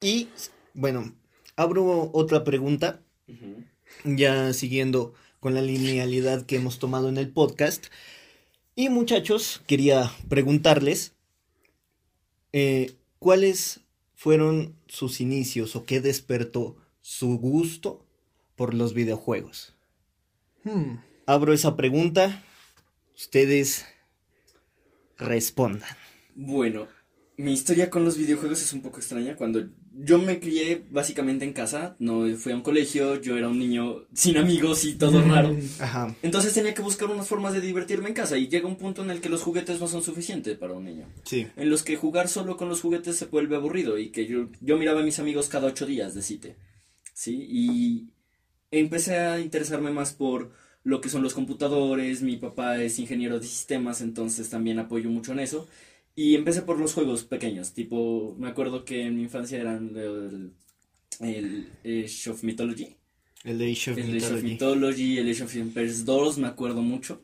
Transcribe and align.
Y 0.00 0.28
bueno, 0.72 1.14
abro 1.56 2.10
otra 2.14 2.42
pregunta, 2.42 3.02
ya 4.04 4.52
siguiendo 4.54 5.12
con 5.40 5.54
la 5.54 5.60
linealidad 5.60 6.46
que 6.46 6.56
hemos 6.56 6.78
tomado 6.78 7.10
en 7.10 7.18
el 7.18 7.30
podcast. 7.30 7.86
Y 8.74 8.88
muchachos, 8.88 9.62
quería 9.66 10.10
preguntarles 10.30 11.12
eh, 12.52 12.94
cuáles 13.18 13.80
fueron 14.14 14.74
sus 14.86 15.20
inicios 15.20 15.76
o 15.76 15.84
qué 15.84 16.00
despertó 16.00 16.76
su 17.02 17.38
gusto 17.38 18.06
por 18.56 18.72
los 18.72 18.94
videojuegos. 18.94 19.74
Hmm. 20.64 20.96
Abro 21.26 21.52
esa 21.52 21.76
pregunta, 21.76 22.42
ustedes 23.14 23.84
respondan. 25.18 25.90
Bueno, 26.34 26.88
mi 27.40 27.52
historia 27.52 27.88
con 27.88 28.04
los 28.04 28.18
videojuegos 28.18 28.60
es 28.62 28.72
un 28.72 28.82
poco 28.82 28.98
extraña. 28.98 29.36
Cuando 29.36 29.68
yo 30.02 30.18
me 30.18 30.40
crié 30.40 30.84
básicamente 30.90 31.44
en 31.44 31.52
casa, 31.52 31.96
no 31.98 32.26
fui 32.36 32.52
a 32.52 32.56
un 32.56 32.62
colegio, 32.62 33.20
yo 33.20 33.36
era 33.36 33.48
un 33.48 33.58
niño 33.58 34.06
sin 34.14 34.36
amigos 34.38 34.84
y 34.84 34.94
todo 34.94 35.20
raro. 35.22 35.56
Entonces 36.22 36.54
tenía 36.54 36.74
que 36.74 36.82
buscar 36.82 37.10
unas 37.10 37.28
formas 37.28 37.52
de 37.52 37.60
divertirme 37.60 38.08
en 38.08 38.14
casa 38.14 38.38
y 38.38 38.48
llega 38.48 38.66
un 38.66 38.76
punto 38.76 39.02
en 39.02 39.10
el 39.10 39.20
que 39.20 39.28
los 39.28 39.42
juguetes 39.42 39.78
no 39.78 39.88
son 39.88 40.02
suficientes 40.02 40.56
para 40.56 40.72
un 40.72 40.84
niño. 40.84 41.06
Sí. 41.24 41.46
En 41.56 41.68
los 41.68 41.82
que 41.82 41.96
jugar 41.96 42.28
solo 42.28 42.56
con 42.56 42.68
los 42.68 42.80
juguetes 42.80 43.16
se 43.16 43.26
vuelve 43.26 43.56
aburrido 43.56 43.98
y 43.98 44.10
que 44.10 44.26
yo, 44.26 44.48
yo 44.60 44.78
miraba 44.78 45.00
a 45.00 45.04
mis 45.04 45.18
amigos 45.18 45.48
cada 45.48 45.66
ocho 45.66 45.86
días 45.86 46.14
de 46.14 46.22
cite. 46.22 46.56
¿Sí? 47.12 47.46
Y 47.50 48.10
empecé 48.70 49.18
a 49.18 49.40
interesarme 49.40 49.90
más 49.90 50.12
por 50.12 50.52
lo 50.82 51.00
que 51.00 51.10
son 51.10 51.22
los 51.22 51.34
computadores, 51.34 52.22
mi 52.22 52.36
papá 52.36 52.80
es 52.80 52.98
ingeniero 52.98 53.38
de 53.38 53.46
sistemas, 53.46 54.00
entonces 54.00 54.48
también 54.48 54.78
apoyo 54.78 55.10
mucho 55.10 55.32
en 55.32 55.40
eso. 55.40 55.68
Y 56.22 56.34
empecé 56.34 56.60
por 56.60 56.78
los 56.78 56.92
juegos 56.92 57.24
pequeños, 57.24 57.72
tipo, 57.72 58.36
me 58.38 58.48
acuerdo 58.48 58.84
que 58.84 59.06
en 59.06 59.16
mi 59.16 59.22
infancia 59.22 59.58
eran 59.58 59.96
el, 59.96 60.52
el 61.20 61.70
Age 61.82 62.28
of 62.28 62.42
Mythology. 62.42 62.94
El 63.42 63.62
Age 63.62 63.92
of 63.92 63.96
el 63.96 64.04
Mythology. 64.04 64.26
Age 64.26 64.34
of 64.34 64.42
Mythology, 64.42 65.16
el 65.16 65.30
Age 65.30 65.42
of 65.44 65.56
Empires 65.56 66.04
2, 66.04 66.36
me 66.36 66.48
acuerdo 66.48 66.82
mucho. 66.82 67.22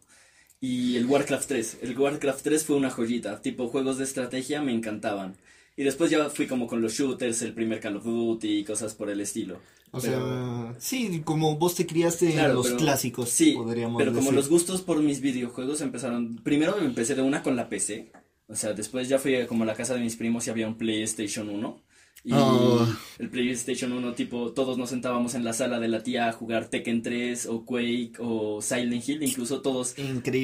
Y 0.62 0.97
el 0.97 1.05
Warcraft 1.05 1.47
3. 1.47 1.78
El 1.83 1.98
Warcraft 1.98 2.42
3 2.42 2.64
fue 2.64 2.77
una 2.77 2.88
joyita, 2.88 3.42
tipo 3.42 3.69
juegos 3.69 3.98
de 3.98 4.05
estrategia 4.05 4.62
me 4.62 4.72
encantaban. 4.72 5.36
Y 5.77 5.84
después 5.84 6.10
ya 6.10 6.31
fui 6.31 6.47
como 6.47 6.66
con 6.66 6.81
los 6.81 6.94
shooters, 6.94 7.42
el 7.42 7.53
primer 7.53 7.81
Call 7.81 7.98
of 7.98 8.05
Duty 8.05 8.60
y 8.60 8.64
cosas 8.64 8.94
por 8.94 9.10
el 9.10 9.20
estilo. 9.20 9.60
O 9.91 10.00
sea, 10.00 10.75
sí, 10.78 11.20
como 11.22 11.58
vos 11.58 11.75
te 11.75 11.86
criaste 11.86 12.33
en 12.33 12.55
los 12.55 12.70
clásicos, 12.70 13.28
sí, 13.28 13.53
podríamos 13.53 13.98
pero 13.98 14.14
como 14.14 14.33
los 14.33 14.48
gustos 14.48 14.81
por 14.81 15.03
mis 15.03 15.20
videojuegos 15.20 15.83
empezaron, 15.83 16.36
primero 16.36 16.78
empecé 16.78 17.14
de 17.14 17.22
una 17.22 17.42
con 17.42 17.56
la 17.56 17.69
PC, 17.69 18.10
o 18.48 18.55
sea, 18.55 18.72
después 18.72 19.08
ya 19.08 19.19
fui 19.19 19.47
como 19.47 19.64
a 19.64 19.66
la 19.66 19.75
casa 19.75 19.94
de 19.94 20.00
mis 20.00 20.16
primos 20.16 20.47
y 20.47 20.50
había 20.50 20.69
un 20.69 20.77
PlayStation 20.77 21.48
1. 21.48 21.83
Y 22.25 22.33
oh. 22.33 22.86
el 23.19 23.30
PlayStation 23.30 23.92
1, 23.92 24.14
tipo, 24.14 24.53
todos 24.53 24.78
nos 24.78 24.91
sentábamos 24.91 25.34
en 25.34 25.44
la 25.44 25.53
sala 25.53 25.78
de 25.78 25.88
la 25.88 26.03
tía 26.03 26.28
a 26.28 26.33
jugar 26.33 26.69
Tekken 26.69 27.03
3 27.03 27.47
o 27.47 27.64
Quake 27.64 28.14
o 28.19 28.61
Silent 28.61 29.08
Hill, 29.08 29.22
incluso 29.22 29.61
todos 29.61 29.94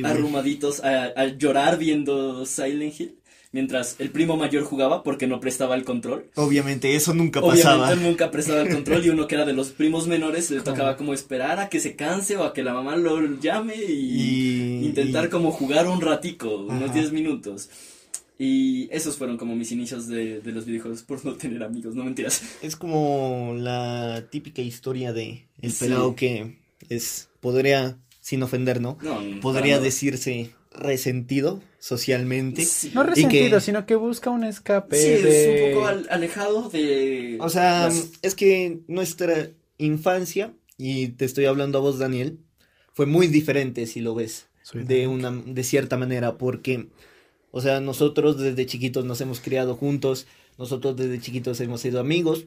arrumaditos 0.05 0.81
a 0.84 1.27
llorar 1.27 1.78
viendo 1.78 2.47
Silent 2.47 3.00
Hill 3.00 3.22
mientras 3.53 3.97
el 3.98 4.11
primo 4.11 4.37
mayor 4.37 4.64
jugaba 4.64 5.03
porque 5.03 5.27
no 5.27 5.39
prestaba 5.39 5.77
el 5.77 5.84
control. 5.84 6.31
Obviamente, 6.34 6.97
eso 6.97 7.14
nunca 7.14 7.41
pasaba. 7.41 7.84
Obviamente 7.84 8.09
nunca 8.09 8.31
prestaba 8.31 8.62
el 8.62 8.72
control 8.72 9.05
y 9.05 9.11
uno 9.11 9.27
que 9.27 9.34
era 9.37 9.44
de 9.44 9.53
los 9.53 9.69
primos 9.70 10.06
menores 10.09 10.50
le 10.50 10.61
tocaba 10.61 10.97
como 10.97 11.14
esperar 11.14 11.61
a 11.61 11.69
que 11.69 11.78
se 11.78 11.94
canse 11.94 12.37
o 12.37 12.44
a 12.44 12.53
que 12.53 12.62
la 12.62 12.72
mamá 12.72 12.97
lo 12.97 13.20
llame 13.39 13.77
y, 13.77 14.84
intentar 14.84 15.28
como 15.28 15.53
jugar 15.53 15.87
un 15.87 16.00
ratico, 16.00 16.56
unos 16.56 16.92
10 16.92 17.12
minutos. 17.12 17.70
Y 18.44 18.88
esos 18.90 19.16
fueron 19.18 19.36
como 19.36 19.54
mis 19.54 19.70
inicios 19.70 20.08
de, 20.08 20.40
de, 20.40 20.50
los 20.50 20.66
videojuegos 20.66 21.04
por 21.04 21.24
no 21.24 21.34
tener 21.34 21.62
amigos, 21.62 21.94
no 21.94 22.02
mentiras. 22.02 22.42
Es 22.60 22.74
como 22.74 23.54
la 23.56 24.26
típica 24.32 24.62
historia 24.62 25.12
de 25.12 25.46
el 25.60 25.72
pelado 25.72 26.16
que 26.16 26.56
es, 26.88 27.28
podría, 27.38 27.98
sin 28.20 28.42
ofender, 28.42 28.80
¿no? 28.80 28.98
no 29.00 29.40
podría 29.40 29.78
decirse 29.78 30.50
resentido 30.72 31.62
socialmente. 31.78 32.66
No 32.94 33.04
resentido, 33.04 33.60
sino 33.60 33.86
que 33.86 33.94
busca 33.94 34.31
un 34.31 34.42
escape. 34.42 34.97
Sí, 34.97 35.28
es 35.28 35.69
un 35.69 35.75
poco 35.75 35.86
alejado 36.10 36.69
de... 36.69 37.38
O 37.38 37.48
sea, 37.48 37.91
es 38.22 38.34
que 38.34 38.81
nuestra 38.88 39.50
infancia, 39.78 40.52
y 40.76 41.10
te 41.10 41.26
estoy 41.26 41.44
hablando 41.44 41.78
a 41.78 41.81
vos, 41.81 42.00
Daniel, 42.00 42.41
fue 42.92 43.06
muy 43.06 43.28
diferente, 43.28 43.86
si 43.86 44.00
lo 44.00 44.16
ves, 44.16 44.48
de, 44.75 45.06
una, 45.06 45.31
de 45.31 45.62
cierta 45.62 45.97
manera, 45.97 46.38
porque, 46.38 46.88
o 47.52 47.60
sea, 47.60 47.80
nosotros 47.80 48.38
desde 48.38 48.66
chiquitos 48.66 49.04
nos 49.04 49.20
hemos 49.20 49.40
criado 49.40 49.76
juntos, 49.76 50.26
nosotros 50.58 50.96
desde 50.96 51.20
chiquitos 51.20 51.60
hemos 51.60 51.80
sido 51.82 52.00
amigos, 52.00 52.46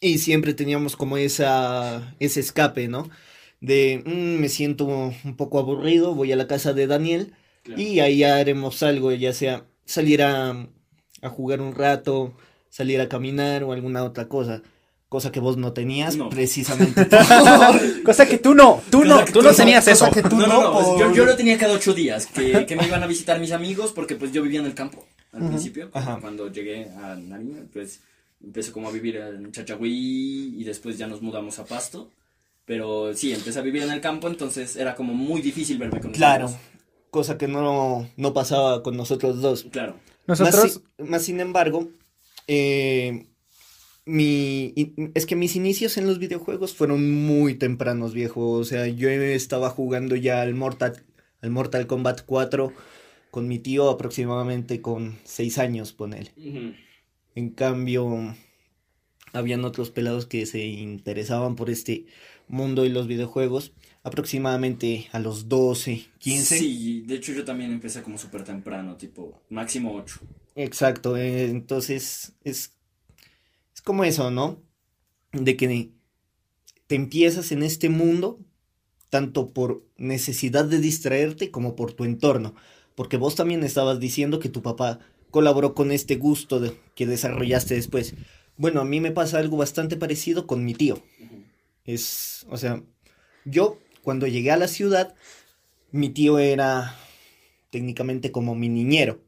y 0.00 0.18
siempre 0.18 0.54
teníamos 0.54 0.96
como 0.96 1.16
esa, 1.18 2.14
ese 2.18 2.40
escape, 2.40 2.88
¿no? 2.88 3.08
De, 3.60 4.02
mm, 4.04 4.40
me 4.40 4.48
siento 4.48 4.86
un 4.86 5.36
poco 5.36 5.58
aburrido, 5.58 6.14
voy 6.14 6.32
a 6.32 6.36
la 6.36 6.46
casa 6.48 6.72
de 6.72 6.86
Daniel, 6.86 7.34
y 7.76 8.00
ahí 8.00 8.24
haremos 8.24 8.82
algo, 8.82 9.12
ya 9.12 9.32
sea 9.32 9.66
salir 9.84 10.22
a, 10.22 10.68
jugar 11.22 11.60
un 11.60 11.74
rato, 11.74 12.34
salir 12.70 13.00
a 13.00 13.08
caminar 13.08 13.64
o 13.64 13.72
alguna 13.72 14.04
otra 14.04 14.28
cosa. 14.28 14.62
Cosa 15.08 15.32
que 15.32 15.40
vos 15.40 15.56
no 15.56 15.72
tenías, 15.72 16.18
precisamente. 16.28 17.08
cosa 18.04 18.26
que 18.26 18.36
tú 18.36 18.54
no, 18.54 18.82
tú 18.90 19.04
no, 19.04 19.24
tú 19.24 19.40
no 19.40 19.54
tenías 19.54 19.88
eso. 19.88 20.10
Que 20.10 20.22
tú 20.22 20.36
no, 20.36 20.72
pues 20.72 20.86
yo, 20.98 21.14
yo, 21.14 21.24
lo 21.24 21.34
tenía 21.34 21.56
cada 21.56 21.72
ocho 21.72 21.94
días, 21.94 22.26
que, 22.26 22.66
que, 22.68 22.76
me 22.76 22.86
iban 22.86 23.02
a 23.02 23.06
visitar 23.06 23.40
mis 23.40 23.52
amigos, 23.52 23.92
porque 23.92 24.16
pues 24.16 24.32
yo 24.32 24.42
vivía 24.42 24.60
en 24.60 24.66
el 24.66 24.74
campo 24.74 25.06
al 25.32 25.48
principio. 25.48 25.90
Cuando 25.90 26.52
llegué 26.52 26.90
a 26.90 27.14
Nariño, 27.14 27.66
pues 27.72 28.00
empecé 28.44 28.70
como 28.70 28.88
a 28.88 28.92
vivir 28.92 29.16
en 29.16 29.50
Chachagüí 29.50 30.54
y 30.58 30.64
después 30.64 30.98
ya 30.98 31.06
nos 31.06 31.22
mudamos 31.22 31.58
a 31.58 31.64
Pasto. 31.64 32.10
Pero 32.66 33.14
sí, 33.14 33.32
empecé 33.32 33.60
a 33.60 33.62
vivir 33.62 33.82
en 33.84 33.90
el 33.90 34.02
campo, 34.02 34.28
entonces 34.28 34.76
era 34.76 34.94
como 34.94 35.14
muy 35.14 35.40
difícil 35.40 35.78
verme 35.78 36.00
con 36.00 36.12
Claro, 36.12 36.54
cosa 37.10 37.38
que 37.38 37.48
no, 37.48 38.10
no 38.16 38.34
pasaba 38.34 38.82
con 38.82 38.94
nosotros 38.94 39.40
dos. 39.40 39.66
Claro. 39.70 39.96
Nosotros... 40.26 40.82
Más, 40.98 41.22
sin 41.22 41.40
embargo, 41.40 41.88
eh, 42.46 43.27
mi, 44.08 44.72
es 45.14 45.26
que 45.26 45.36
mis 45.36 45.54
inicios 45.54 45.98
en 45.98 46.06
los 46.06 46.18
videojuegos 46.18 46.74
fueron 46.74 47.10
muy 47.26 47.54
tempranos, 47.54 48.14
viejo. 48.14 48.52
O 48.52 48.64
sea, 48.64 48.86
yo 48.86 49.10
estaba 49.10 49.68
jugando 49.70 50.16
ya 50.16 50.40
al 50.40 50.54
Mortal, 50.54 51.04
al 51.42 51.50
Mortal 51.50 51.86
Kombat 51.86 52.22
4 52.24 52.72
con 53.30 53.46
mi 53.46 53.58
tío 53.58 53.90
aproximadamente 53.90 54.80
con 54.80 55.18
6 55.24 55.58
años, 55.58 55.92
ponele. 55.92 56.32
En 57.34 57.50
cambio, 57.50 58.34
habían 59.32 59.64
otros 59.64 59.90
pelados 59.90 60.26
que 60.26 60.46
se 60.46 60.64
interesaban 60.64 61.54
por 61.54 61.68
este 61.68 62.06
mundo 62.48 62.86
y 62.86 62.88
los 62.88 63.06
videojuegos 63.06 63.72
aproximadamente 64.02 65.08
a 65.12 65.18
los 65.18 65.50
12, 65.50 66.06
15. 66.18 66.58
Sí, 66.58 67.04
de 67.06 67.16
hecho 67.16 67.32
yo 67.32 67.44
también 67.44 67.72
empecé 67.72 68.02
como 68.02 68.16
súper 68.16 68.42
temprano, 68.42 68.96
tipo 68.96 69.42
máximo 69.50 69.94
8. 69.94 70.20
Exacto, 70.54 71.16
eh, 71.16 71.44
entonces 71.44 72.32
es, 72.42 72.77
es 73.78 73.82
como 73.82 74.02
eso, 74.02 74.32
¿no? 74.32 74.60
De 75.30 75.56
que 75.56 75.92
te 76.88 76.96
empiezas 76.96 77.52
en 77.52 77.62
este 77.62 77.88
mundo 77.88 78.40
tanto 79.08 79.52
por 79.52 79.86
necesidad 79.96 80.64
de 80.64 80.80
distraerte 80.80 81.52
como 81.52 81.76
por 81.76 81.92
tu 81.92 82.02
entorno, 82.02 82.56
porque 82.96 83.18
vos 83.18 83.36
también 83.36 83.62
estabas 83.62 84.00
diciendo 84.00 84.40
que 84.40 84.48
tu 84.48 84.62
papá 84.62 84.98
colaboró 85.30 85.76
con 85.76 85.92
este 85.92 86.16
gusto 86.16 86.58
de, 86.58 86.72
que 86.96 87.06
desarrollaste 87.06 87.76
después. 87.76 88.14
Bueno, 88.56 88.80
a 88.80 88.84
mí 88.84 88.98
me 89.00 89.12
pasa 89.12 89.38
algo 89.38 89.56
bastante 89.56 89.96
parecido 89.96 90.48
con 90.48 90.64
mi 90.64 90.74
tío. 90.74 91.00
Es, 91.84 92.46
o 92.50 92.56
sea, 92.56 92.82
yo 93.44 93.78
cuando 94.02 94.26
llegué 94.26 94.50
a 94.50 94.56
la 94.56 94.66
ciudad, 94.66 95.14
mi 95.92 96.08
tío 96.08 96.40
era 96.40 96.96
técnicamente 97.70 98.32
como 98.32 98.56
mi 98.56 98.68
niñero. 98.68 99.22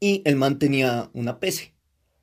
Y 0.00 0.22
el 0.24 0.36
man 0.36 0.58
tenía 0.58 1.10
una 1.12 1.40
PC. 1.40 1.74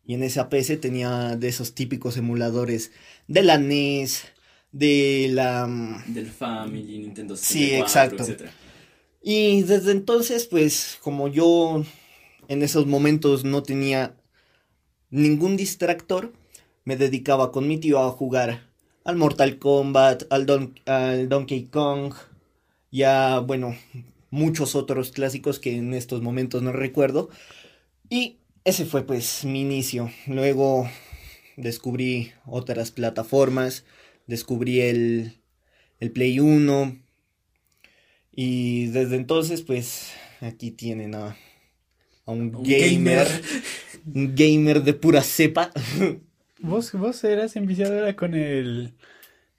Y 0.06 0.14
en 0.14 0.24
esa 0.24 0.50
PC 0.50 0.78
tenía 0.78 1.36
de 1.36 1.48
esos 1.48 1.74
típicos 1.74 2.18
emuladores 2.18 2.92
de 3.28 3.44
la 3.44 3.58
NES, 3.58 4.26
de 4.72 5.30
la... 5.32 5.68
Mm, 5.68 6.14
Del 6.14 6.30
Family, 6.30 7.00
Nintendo 7.00 7.36
64, 7.36 8.26
Sí, 8.26 8.28
exacto. 8.28 8.46
Y 9.22 9.64
desde 9.64 9.92
entonces, 9.92 10.46
pues, 10.46 11.00
como 11.02 11.28
yo 11.28 11.84
en 12.48 12.62
esos 12.62 12.86
momentos 12.86 13.44
no 13.44 13.64
tenía 13.64 14.16
ningún 15.10 15.58
distractor, 15.58 16.34
me 16.84 16.98
dedicaba 16.98 17.52
con 17.52 17.68
mi 17.68 17.80
tío 17.80 18.00
a 18.00 18.12
jugar 18.12 18.70
al 19.04 19.16
Mortal 19.16 19.58
Kombat, 19.58 20.24
al, 20.30 20.46
Donkey 20.46 21.66
Kong, 21.66 22.14
ya, 22.92 23.40
bueno, 23.40 23.76
muchos 24.30 24.76
otros 24.76 25.12
clásicos 25.12 25.60
que 25.60 25.76
en 25.76 25.94
estos 25.94 26.22
momentos 26.22 26.62
no 26.62 26.72
recuerdo. 26.72 27.30
Y 28.10 28.38
ese 28.66 28.86
fue 28.86 29.06
pues 29.06 29.46
mi 29.46 29.62
inicio. 29.62 30.12
Luego 30.28 30.90
descubrí 31.56 32.34
otras 32.46 32.92
plataformas, 32.92 33.86
descubrí 34.28 34.82
el, 34.82 35.40
el 36.00 36.12
Play 36.12 36.40
1. 36.40 37.00
Y 38.32 38.88
desde 38.88 39.16
entonces 39.16 39.62
pues 39.62 40.12
aquí 40.42 40.72
tienen 40.72 41.16
a, 41.16 41.38
a 42.26 42.32
un, 42.32 42.52
gamer, 42.52 43.28
un 44.14 44.36
gamer 44.36 44.84
de 44.84 44.94
pura 44.94 45.22
cepa. 45.22 45.72
Vos, 46.60 46.94
vos 46.94 47.24
eras 47.24 47.56
enviciado 47.58 48.16
con 48.16 48.34
el... 48.34 48.94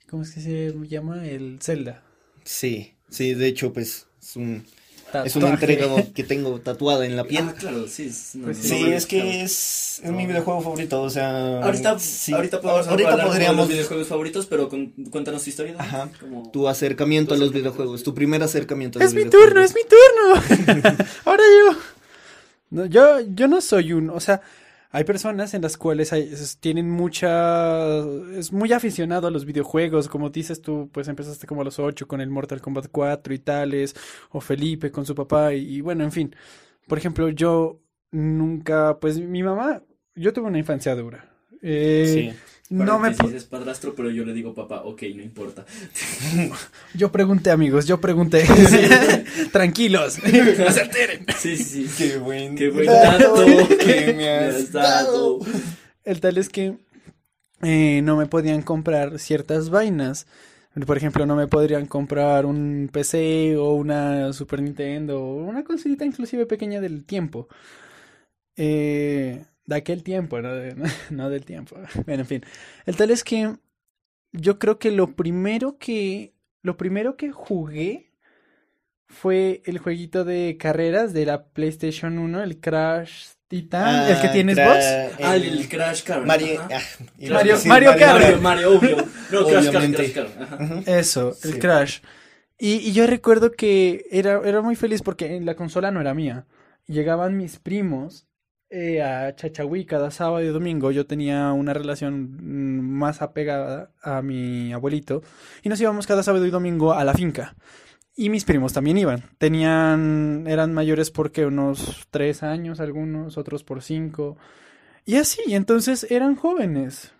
¿Cómo 0.09 0.23
es 0.23 0.31
que 0.31 0.41
se 0.41 0.73
llama? 0.87 1.25
El 1.25 1.59
Zelda. 1.61 2.03
Sí, 2.43 2.95
sí, 3.07 3.33
de 3.33 3.47
hecho, 3.47 3.71
pues 3.71 4.07
es 4.19 4.35
un... 4.35 4.65
Es 5.25 5.35
una 5.35 5.49
entrega 5.49 5.87
que 6.13 6.23
tengo 6.23 6.59
tatuada 6.59 7.05
en 7.05 7.15
la 7.15 7.23
piel. 7.23 7.45
Ah, 7.47 7.53
claro, 7.57 7.87
sí. 7.87 8.11
Pues 8.43 8.57
sí, 8.57 8.91
es 8.91 9.05
que 9.05 9.41
es, 9.41 10.01
es, 10.03 10.11
mi 10.11 10.25
videojuego 10.25 10.61
favorito, 10.61 11.01
o 11.01 11.09
sea... 11.09 11.61
Ahorita, 11.61 11.97
sí, 11.97 12.33
ahorita 12.33 12.59
podemos 12.59 12.87
ahorita 12.87 13.13
hablar 13.13 13.27
podríamos... 13.27 13.57
los 13.57 13.69
videojuegos 13.69 14.07
favoritos, 14.07 14.45
pero 14.47 14.67
con, 14.67 14.87
cuéntanos 15.09 15.43
tu 15.43 15.49
historia. 15.49 15.75
Ajá, 15.77 16.09
como... 16.19 16.51
tu 16.51 16.67
acercamiento 16.67 17.33
a 17.33 17.37
los 17.37 17.53
videojuegos, 17.53 18.03
tu 18.03 18.13
primer 18.13 18.43
acercamiento 18.43 18.99
a 18.99 19.03
los 19.03 19.13
videojuegos. 19.13 19.65
Es 19.65 19.75
mi 19.75 19.83
turno, 19.83 20.41
es 20.41 20.65
mi 20.65 20.73
turno. 20.83 21.05
Ahora 21.25 21.43
yo... 21.43 21.77
No, 22.69 22.85
yo, 22.85 23.21
yo 23.33 23.47
no 23.47 23.61
soy 23.61 23.93
un, 23.93 24.09
o 24.09 24.19
sea, 24.19 24.41
hay 24.89 25.03
personas 25.03 25.53
en 25.53 25.61
las 25.61 25.77
cuales 25.77 26.11
tienen 26.59 26.89
mucha, 26.89 27.99
es 28.37 28.51
muy 28.51 28.71
aficionado 28.73 29.27
a 29.27 29.31
los 29.31 29.45
videojuegos, 29.45 30.07
como 30.07 30.29
dices 30.29 30.61
tú, 30.61 30.89
pues 30.91 31.07
empezaste 31.07 31.47
como 31.47 31.61
a 31.61 31.65
los 31.65 31.79
8 31.79 32.07
con 32.07 32.21
el 32.21 32.29
Mortal 32.29 32.61
Kombat 32.61 32.87
4 32.91 33.33
y 33.33 33.39
tales, 33.39 33.95
o 34.29 34.41
Felipe 34.41 34.91
con 34.91 35.05
su 35.05 35.15
papá, 35.15 35.53
y, 35.53 35.81
bueno, 35.81 36.03
en 36.03 36.11
fin. 36.11 36.35
Por 36.87 36.97
ejemplo, 36.97 37.29
yo 37.29 37.81
nunca, 38.11 38.97
pues 38.99 39.19
mi 39.19 39.43
mamá, 39.43 39.81
yo 40.15 40.33
tuve 40.33 40.47
una 40.47 40.59
infancia 40.59 40.95
dura. 40.95 41.29
Eh, 41.61 42.31
sí 42.33 42.53
no 42.69 42.99
me 42.99 43.09
es 43.09 43.45
padrastro, 43.45 43.95
pero 43.95 44.09
yo 44.09 44.25
le 44.25 44.33
digo 44.33 44.53
papá, 44.53 44.81
ok, 44.83 45.03
no 45.15 45.23
importa. 45.23 45.65
yo 46.93 47.11
pregunté, 47.11 47.51
amigos, 47.51 47.87
yo 47.87 48.01
pregunté. 48.01 48.45
Tranquilos, 49.51 50.19
no 50.59 50.71
se 50.71 50.81
alteren. 50.81 51.25
Sí, 51.37 51.57
sí, 51.57 51.89
Qué 51.97 52.17
buen, 52.17 52.55
qué 52.55 52.69
buen 52.69 52.87
dato 52.87 53.45
que 53.77 54.13
me 54.13 54.29
has 54.29 54.71
dado. 54.71 55.39
El 56.03 56.19
tal 56.19 56.37
es 56.37 56.49
que 56.49 56.77
eh, 57.61 58.01
no 58.03 58.17
me 58.17 58.25
podían 58.25 58.61
comprar 58.61 59.17
ciertas 59.19 59.69
vainas. 59.69 60.27
Por 60.85 60.97
ejemplo, 60.97 61.25
no 61.25 61.35
me 61.35 61.47
podrían 61.47 61.87
comprar 61.87 62.45
un 62.45 62.89
PC 62.91 63.55
o 63.57 63.73
una 63.73 64.31
Super 64.33 64.61
Nintendo 64.61 65.23
o 65.23 65.35
una 65.37 65.63
consolita 65.63 66.05
inclusive 66.05 66.45
pequeña 66.45 66.81
del 66.81 67.03
tiempo. 67.03 67.47
Eh, 68.57 69.43
de 69.67 69.75
aquel 69.75 70.01
tiempo, 70.01 70.41
no, 70.41 70.49
no 71.11 71.29
del 71.29 71.45
tiempo. 71.45 71.75
Bueno, 72.05 72.23
en 72.23 72.27
fin. 72.27 72.45
El 72.85 72.95
tal 72.95 73.11
es 73.11 73.23
que 73.23 73.55
yo 74.31 74.57
creo 74.57 74.79
que 74.79 74.91
lo 74.91 75.15
primero 75.15 75.77
que 75.77 76.33
lo 76.63 76.75
primero 76.77 77.15
que 77.15 77.31
jugué 77.31 78.11
fue 79.07 79.61
el 79.65 79.77
jueguito 79.77 80.25
de 80.25 80.57
carreras 80.59 81.13
de 81.13 81.25
la 81.25 81.45
PlayStation 81.45 82.17
1, 82.17 82.43
el 82.43 82.59
Crash 82.59 83.27
Titan, 83.47 84.09
el 84.09 84.19
que 84.19 84.27
ah, 84.27 84.31
tienes 84.33 84.57
vos. 84.57 85.23
ah, 85.23 85.35
el, 85.35 85.69
Crash 85.69 86.03
Car. 86.03 86.25
Mario, 86.25 86.61
ah, 86.61 86.81
Mario, 87.29 87.57
Mario, 87.65 87.93
Mario, 87.95 88.41
Mario, 88.41 88.77
obvio. 88.77 88.97
No, 89.31 89.45
Crash, 89.45 89.69
Crash, 89.69 90.13
Crash, 90.13 90.87
Eso, 90.87 91.37
el 91.43 91.59
Crash. 91.59 91.99
Y, 92.59 92.89
y, 92.89 92.91
yo 92.91 93.07
recuerdo 93.07 93.51
que 93.51 94.05
era, 94.11 94.41
era 94.43 94.61
muy 94.61 94.75
feliz 94.75 95.01
porque 95.01 95.39
la 95.39 95.55
consola 95.55 95.91
no 95.91 96.01
era 96.01 96.13
mía. 96.13 96.45
Llegaban 96.87 97.37
mis 97.37 97.59
primos 97.59 98.26
eh, 98.69 99.01
a 99.01 99.33
Chachahui 99.35 99.85
cada 99.85 100.11
sábado 100.11 100.43
y 100.43 100.47
domingo 100.47 100.91
yo 100.91 101.05
tenía 101.05 101.51
una 101.53 101.73
relación 101.73 102.37
mm, 102.41 102.81
más 102.81 103.21
apegada 103.21 103.91
a 104.01 104.21
mi 104.21 104.73
abuelito 104.73 105.23
y 105.63 105.69
nos 105.69 105.79
íbamos 105.79 106.05
cada 106.05 106.23
sábado 106.23 106.45
y 106.45 106.49
domingo 106.49 106.93
a 106.93 107.03
la 107.03 107.13
finca. 107.13 107.55
Y 108.15 108.29
mis 108.29 108.45
primos 108.45 108.73
también 108.73 108.97
iban. 108.97 109.23
Tenían, 109.37 110.45
eran 110.47 110.73
mayores 110.73 111.11
porque 111.11 111.45
unos 111.45 112.07
tres 112.09 112.41
años 112.41 112.79
algunos, 112.79 113.37
otros 113.37 113.63
por 113.63 113.83
cinco. 113.83 114.37
Y 115.05 115.15
así, 115.17 115.53
entonces 115.53 116.07
eran 116.09 116.35
jóvenes. 116.35 117.13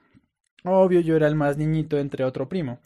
Obvio, 0.64 1.00
yo 1.02 1.16
era 1.16 1.28
el 1.28 1.36
más 1.36 1.58
niñito 1.58 2.00
entre 2.00 2.24
otro 2.24 2.50
primo 2.50 2.80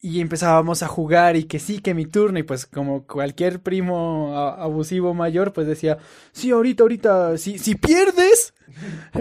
y 0.00 0.20
empezábamos 0.20 0.82
a 0.82 0.88
jugar 0.88 1.36
y 1.36 1.44
que 1.44 1.58
sí, 1.58 1.80
que 1.80 1.94
mi 1.94 2.06
turno 2.06 2.38
y 2.38 2.42
pues 2.42 2.66
como 2.66 3.06
cualquier 3.06 3.60
primo 3.60 4.36
abusivo 4.36 5.14
mayor 5.14 5.52
pues 5.52 5.66
decía, 5.66 5.98
sí, 6.32 6.50
ahorita, 6.50 6.82
ahorita, 6.82 7.38
si, 7.38 7.58
si 7.58 7.74
pierdes, 7.74 8.52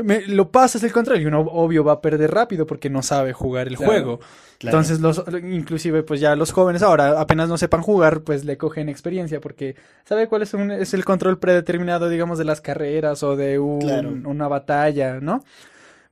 me, 0.03 0.27
lo 0.27 0.51
pasas 0.51 0.83
el 0.83 0.91
control 0.91 1.21
y 1.21 1.25
uno 1.25 1.39
obvio 1.39 1.83
va 1.83 1.93
a 1.93 2.01
perder 2.01 2.31
rápido 2.31 2.67
porque 2.67 2.89
no 2.89 3.01
sabe 3.01 3.31
jugar 3.31 3.67
el 3.67 3.77
juego. 3.77 4.19
Entonces 4.59 4.99
los, 4.99 5.23
inclusive 5.43 6.03
pues 6.03 6.19
ya 6.19 6.35
los 6.35 6.51
jóvenes 6.51 6.81
ahora 6.81 7.19
apenas 7.19 7.47
no 7.47 7.57
sepan 7.57 7.81
jugar 7.81 8.21
pues 8.21 8.45
le 8.45 8.57
cogen 8.57 8.89
experiencia 8.89 9.39
porque 9.39 9.75
sabe 10.05 10.27
cuál 10.27 10.41
es, 10.41 10.53
un, 10.53 10.71
es 10.71 10.93
el 10.93 11.05
control 11.05 11.39
predeterminado 11.39 12.09
digamos 12.09 12.37
de 12.37 12.45
las 12.45 12.61
carreras 12.61 13.23
o 13.23 13.35
de 13.35 13.59
un, 13.59 14.25
una 14.25 14.47
batalla, 14.47 15.19
¿no? 15.19 15.43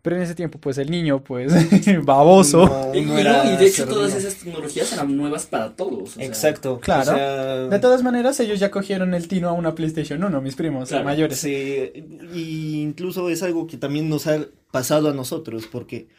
Pero 0.04 0.18
en 0.18 0.22
ese 0.22 0.36
tiempo, 0.36 0.60
pues 0.60 0.78
el 0.78 0.92
niño, 0.92 1.24
pues, 1.24 1.54
baboso. 2.04 2.92
y, 2.94 3.06
de 3.06 3.66
hecho, 3.66 3.88
todas 3.88 4.14
esas 4.14 4.36
tecnologías 4.36 4.92
eran 4.92 5.16
nuevas 5.16 5.46
para 5.46 5.78
todos. 5.78 6.18
Exacto. 6.18 6.82
Claro. 6.82 7.70
De 7.70 7.80
todas 7.80 8.04
maneras, 8.04 8.38
ellos 8.42 8.60
ya 8.60 8.70
cogieron 8.70 9.14
el 9.14 9.30
tino 9.30 9.48
a 9.48 9.54
una 9.54 9.74
PlayStation 9.74 10.22
1, 10.22 10.42
mis 10.42 10.56
primos 10.56 10.92
mayores. 10.92 11.40
Sí, 11.40 11.94
y 12.34 12.82
incluso 12.82 13.30
es 13.30 13.44
algo 13.44 13.66
que 13.66 13.78
también 13.78 14.10
nos 14.10 14.28
ha 14.28 14.46
pasado 14.72 15.10
a 15.10 15.14
nosotros, 15.14 15.68
porque 15.72 16.10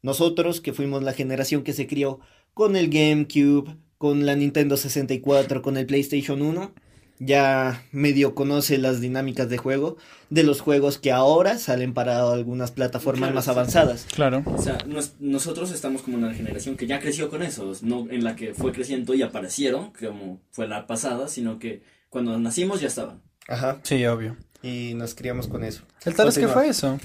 nosotros, 0.00 0.60
que 0.60 0.72
fuimos 0.72 1.02
la 1.02 1.12
generación 1.12 1.64
que 1.64 1.72
se 1.72 1.88
crió 1.88 2.20
con 2.54 2.76
el 2.76 2.88
GameCube, 2.88 3.76
con 3.98 4.26
la 4.26 4.36
Nintendo 4.36 4.76
64, 4.76 5.60
con 5.60 5.76
el 5.76 5.86
PlayStation 5.86 6.40
1 6.40 6.72
ya 7.18 7.84
medio 7.92 8.34
conoce 8.34 8.78
las 8.78 9.00
dinámicas 9.00 9.48
de 9.48 9.58
juego 9.58 9.96
de 10.30 10.42
los 10.42 10.60
juegos 10.60 10.98
que 10.98 11.10
ahora 11.10 11.58
salen 11.58 11.94
para 11.94 12.30
algunas 12.30 12.70
plataformas 12.70 13.32
más 13.32 13.48
avanzadas. 13.48 14.06
Claro. 14.14 14.42
O 14.46 14.62
sea, 14.62 14.78
nosotros 15.18 15.70
estamos 15.70 16.02
como 16.02 16.18
una 16.18 16.34
generación 16.34 16.76
que 16.76 16.86
ya 16.86 17.00
creció 17.00 17.30
con 17.30 17.42
eso, 17.42 17.72
no 17.82 18.06
en 18.10 18.24
la 18.24 18.36
que 18.36 18.54
fue 18.54 18.72
creciendo 18.72 19.14
y 19.14 19.22
aparecieron, 19.22 19.92
como 19.92 20.40
fue 20.50 20.68
la 20.68 20.86
pasada, 20.86 21.28
sino 21.28 21.58
que 21.58 21.82
cuando 22.10 22.38
nacimos 22.38 22.80
ya 22.80 22.88
estaban. 22.88 23.22
Ajá. 23.46 23.80
Sí, 23.82 24.04
obvio. 24.06 24.36
Y 24.62 24.92
nos 24.94 25.14
criamos 25.14 25.48
con 25.48 25.64
eso. 25.64 25.82
El 26.04 26.14
tal 26.14 26.28
es 26.28 26.38
que 26.38 26.48
fue 26.48 26.68
eso. 26.68 26.98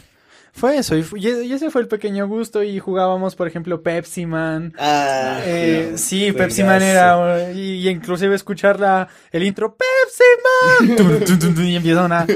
Fue 0.56 0.78
eso, 0.78 0.96
y, 0.96 1.52
ese 1.52 1.72
fue 1.72 1.82
el 1.82 1.88
pequeño 1.88 2.28
gusto 2.28 2.62
y 2.62 2.78
jugábamos, 2.78 3.36
por 3.36 3.48
ejemplo, 3.48 3.82
Pepsi 3.82 4.28
Man. 4.28 4.72
Ah, 4.78 5.40
eh, 5.44 5.94
sí, 5.96 6.32
Pepsi 6.32 6.64
Man 6.64 6.84
era, 6.84 7.52
y, 7.52 7.90
inclusive 7.90 8.36
escuchar 8.36 8.80
la, 8.80 9.08
el 9.32 9.44
intro, 9.44 9.76
Pepsi 9.76 10.94
Man, 10.96 11.58
y 11.68 11.76
empieza 11.76 12.06
una, 12.06 12.28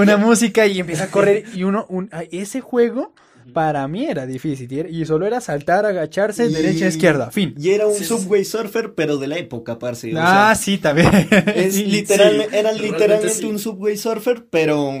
una 0.00 0.16
música 0.16 0.66
y 0.66 0.80
empieza 0.80 1.04
a 1.04 1.10
correr, 1.12 1.44
y 1.54 1.62
uno, 1.62 1.86
un, 1.88 2.10
ese 2.32 2.60
juego 2.60 3.14
para 3.52 3.86
mí 3.86 4.06
era 4.06 4.26
difícil 4.26 4.88
y 4.90 5.06
solo 5.06 5.24
era 5.24 5.40
saltar, 5.40 5.86
agacharse, 5.86 6.48
derecha, 6.48 6.88
izquierda, 6.88 7.30
fin. 7.30 7.54
Y 7.56 7.70
era 7.70 7.86
un 7.86 7.94
Subway 7.94 8.44
Surfer, 8.44 8.94
pero 8.94 9.16
de 9.16 9.28
la 9.28 9.38
época, 9.38 9.78
parce. 9.78 10.12
ah, 10.16 10.54
sí, 10.58 10.78
también. 10.78 11.08
Es 11.54 11.76
literalmente, 11.86 12.58
era 12.58 12.72
literalmente 12.72 13.46
un 13.46 13.60
Subway 13.60 13.96
Surfer, 13.96 14.44
pero 14.50 14.92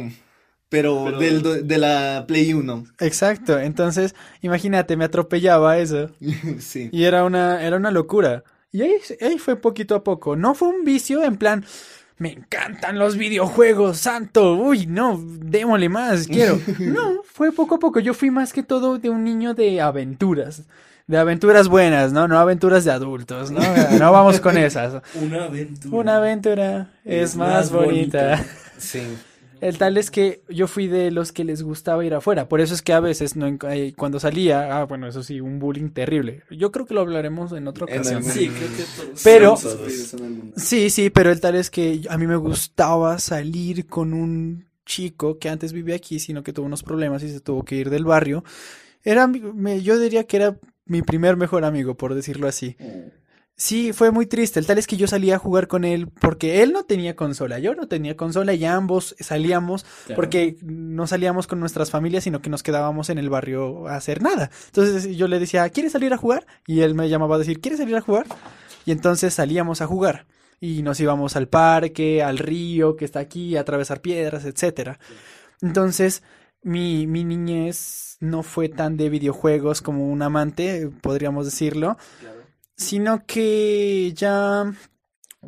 pero, 0.74 1.12
Del, 1.12 1.68
de 1.68 1.78
la 1.78 2.24
Play 2.26 2.52
1. 2.52 2.84
Exacto, 2.98 3.60
entonces 3.60 4.16
imagínate, 4.42 4.96
me 4.96 5.04
atropellaba 5.04 5.78
eso. 5.78 6.10
sí. 6.58 6.88
Y 6.90 7.04
era 7.04 7.22
una, 7.22 7.64
era 7.64 7.76
una 7.76 7.92
locura. 7.92 8.42
Y 8.72 8.82
ahí, 8.82 8.94
ahí 9.20 9.38
fue 9.38 9.54
poquito 9.54 9.94
a 9.94 10.02
poco. 10.02 10.34
No 10.34 10.56
fue 10.56 10.66
un 10.66 10.84
vicio 10.84 11.22
en 11.22 11.36
plan, 11.36 11.64
me 12.18 12.32
encantan 12.32 12.98
los 12.98 13.16
videojuegos, 13.16 13.98
santo, 13.98 14.56
uy, 14.56 14.86
no, 14.86 15.22
démosle 15.24 15.88
más, 15.88 16.26
quiero. 16.26 16.58
No, 16.80 17.22
fue 17.22 17.52
poco 17.52 17.76
a 17.76 17.78
poco. 17.78 18.00
Yo 18.00 18.12
fui 18.12 18.32
más 18.32 18.52
que 18.52 18.64
todo 18.64 18.98
de 18.98 19.10
un 19.10 19.22
niño 19.22 19.54
de 19.54 19.80
aventuras. 19.80 20.64
De 21.06 21.18
aventuras 21.18 21.68
buenas, 21.68 22.12
¿no? 22.12 22.26
No 22.26 22.36
aventuras 22.36 22.84
de 22.84 22.90
adultos, 22.90 23.52
¿no? 23.52 23.60
No 24.00 24.10
vamos 24.10 24.40
con 24.40 24.58
esas. 24.58 25.00
Una 25.14 25.44
aventura. 25.44 25.96
Una 25.96 26.16
aventura 26.16 26.90
es, 27.04 27.36
más, 27.36 27.70
bonita. 27.70 28.44
Sí. 28.76 29.02
El 29.64 29.78
tal 29.78 29.96
es 29.96 30.10
que 30.10 30.42
yo 30.50 30.68
fui 30.68 30.88
de 30.88 31.10
los 31.10 31.32
que 31.32 31.42
les 31.42 31.62
gustaba 31.62 32.04
ir 32.04 32.12
afuera. 32.12 32.50
Por 32.50 32.60
eso 32.60 32.74
es 32.74 32.82
que 32.82 32.92
a 32.92 33.00
veces 33.00 33.34
no, 33.34 33.46
eh, 33.70 33.94
cuando 33.96 34.20
salía, 34.20 34.78
ah, 34.78 34.84
bueno, 34.84 35.08
eso 35.08 35.22
sí, 35.22 35.40
un 35.40 35.58
bullying 35.58 35.88
terrible. 35.88 36.42
Yo 36.50 36.70
creo 36.70 36.84
que 36.84 36.92
lo 36.92 37.00
hablaremos 37.00 37.50
en 37.52 37.66
otra 37.66 37.86
ocasión. 37.86 38.22
sí, 38.22 38.50
creo 38.50 38.68
que 38.68 38.82
todos 38.82 39.22
pero 39.24 39.56
sí, 40.56 40.90
sí, 40.90 41.08
pero 41.08 41.32
el 41.32 41.40
tal 41.40 41.54
es 41.54 41.70
que 41.70 42.02
a 42.10 42.18
mí 42.18 42.26
me 42.26 42.36
gustaba 42.36 43.18
salir 43.18 43.86
con 43.86 44.12
un 44.12 44.66
chico 44.84 45.38
que 45.38 45.48
antes 45.48 45.72
vivía 45.72 45.96
aquí, 45.96 46.18
sino 46.18 46.42
que 46.42 46.52
tuvo 46.52 46.66
unos 46.66 46.82
problemas 46.82 47.22
y 47.22 47.30
se 47.30 47.40
tuvo 47.40 47.64
que 47.64 47.76
ir 47.76 47.88
del 47.88 48.04
barrio. 48.04 48.44
Era, 49.02 49.32
yo 49.82 49.98
diría 49.98 50.24
que 50.24 50.36
era 50.36 50.58
mi 50.84 51.00
primer 51.00 51.38
mejor 51.38 51.64
amigo, 51.64 51.94
por 51.94 52.14
decirlo 52.14 52.48
así. 52.48 52.76
Mm. 52.78 53.23
Sí, 53.56 53.92
fue 53.92 54.10
muy 54.10 54.26
triste. 54.26 54.58
El 54.58 54.66
tal 54.66 54.78
es 54.78 54.86
que 54.88 54.96
yo 54.96 55.06
salía 55.06 55.36
a 55.36 55.38
jugar 55.38 55.68
con 55.68 55.84
él 55.84 56.08
porque 56.08 56.62
él 56.62 56.72
no 56.72 56.84
tenía 56.84 57.14
consola, 57.14 57.60
yo 57.60 57.74
no 57.74 57.86
tenía 57.86 58.16
consola 58.16 58.52
y 58.52 58.64
ambos 58.64 59.14
salíamos 59.20 59.86
porque 60.16 60.56
no 60.62 61.06
salíamos 61.06 61.46
con 61.46 61.60
nuestras 61.60 61.90
familias, 61.90 62.24
sino 62.24 62.42
que 62.42 62.50
nos 62.50 62.64
quedábamos 62.64 63.10
en 63.10 63.18
el 63.18 63.30
barrio 63.30 63.86
a 63.86 63.94
hacer 63.94 64.22
nada. 64.22 64.50
Entonces 64.66 65.16
yo 65.16 65.28
le 65.28 65.38
decía, 65.38 65.68
¿quieres 65.70 65.92
salir 65.92 66.12
a 66.12 66.16
jugar? 66.16 66.46
Y 66.66 66.80
él 66.80 66.94
me 66.94 67.08
llamaba 67.08 67.36
a 67.36 67.38
decir, 67.38 67.60
¿quieres 67.60 67.78
salir 67.78 67.94
a 67.94 68.00
jugar? 68.00 68.26
Y 68.86 68.90
entonces 68.90 69.32
salíamos 69.34 69.80
a 69.82 69.86
jugar 69.86 70.26
y 70.60 70.82
nos 70.82 70.98
íbamos 70.98 71.36
al 71.36 71.46
parque, 71.46 72.24
al 72.24 72.38
río 72.38 72.96
que 72.96 73.04
está 73.04 73.20
aquí, 73.20 73.56
a 73.56 73.60
atravesar 73.60 74.00
piedras, 74.00 74.44
etcétera. 74.46 74.98
Entonces, 75.62 76.24
mi, 76.62 77.06
mi 77.06 77.22
niñez 77.22 78.16
no 78.20 78.42
fue 78.42 78.68
tan 78.68 78.96
de 78.96 79.10
videojuegos 79.10 79.82
como 79.82 80.08
un 80.08 80.22
amante, 80.22 80.90
podríamos 81.02 81.44
decirlo, 81.44 81.96
sino 82.76 83.24
que 83.26 84.12
ya 84.14 84.72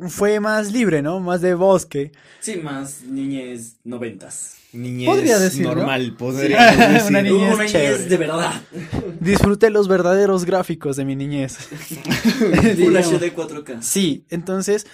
fue 0.09 0.39
más 0.39 0.71
libre, 0.71 1.01
¿no? 1.01 1.19
Más 1.19 1.41
de 1.41 1.53
bosque. 1.55 2.11
Sí, 2.39 2.57
más 2.57 3.01
niñez 3.03 3.77
noventas. 3.83 4.53
Niñez 4.73 5.07
Podría 5.09 5.39
decirlo. 5.39 5.73
normal, 5.75 6.15
podría 6.17 6.71
decir. 6.75 7.09
Una 7.09 7.21
niñez 7.21 7.55
Una 7.55 7.65
chévere. 7.65 7.91
niñez 7.93 8.09
de 8.09 8.17
verdad. 8.17 8.61
Disfruté 9.19 9.69
los 9.69 9.87
verdaderos 9.87 10.45
gráficos 10.45 10.97
de 10.97 11.05
mi 11.05 11.15
niñez. 11.15 11.57
Full. 11.57 12.95
HD 12.95 13.33
4K. 13.33 13.81
Sí, 13.81 14.25
entonces 14.29 14.85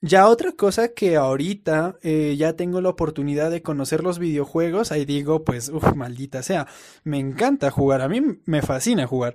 ya 0.00 0.26
otra 0.28 0.52
cosa 0.52 0.88
que 0.88 1.16
ahorita 1.16 1.96
eh, 2.02 2.34
ya 2.38 2.54
tengo 2.54 2.80
la 2.80 2.88
oportunidad 2.88 3.50
de 3.50 3.60
conocer 3.62 4.02
los 4.02 4.18
videojuegos, 4.18 4.90
ahí 4.92 5.04
digo, 5.04 5.44
pues, 5.44 5.68
uff, 5.68 5.94
maldita 5.94 6.42
sea, 6.42 6.66
me 7.04 7.18
encanta 7.18 7.70
jugar, 7.70 8.00
a 8.00 8.08
mí 8.08 8.22
me 8.46 8.62
fascina 8.62 9.06
jugar, 9.06 9.34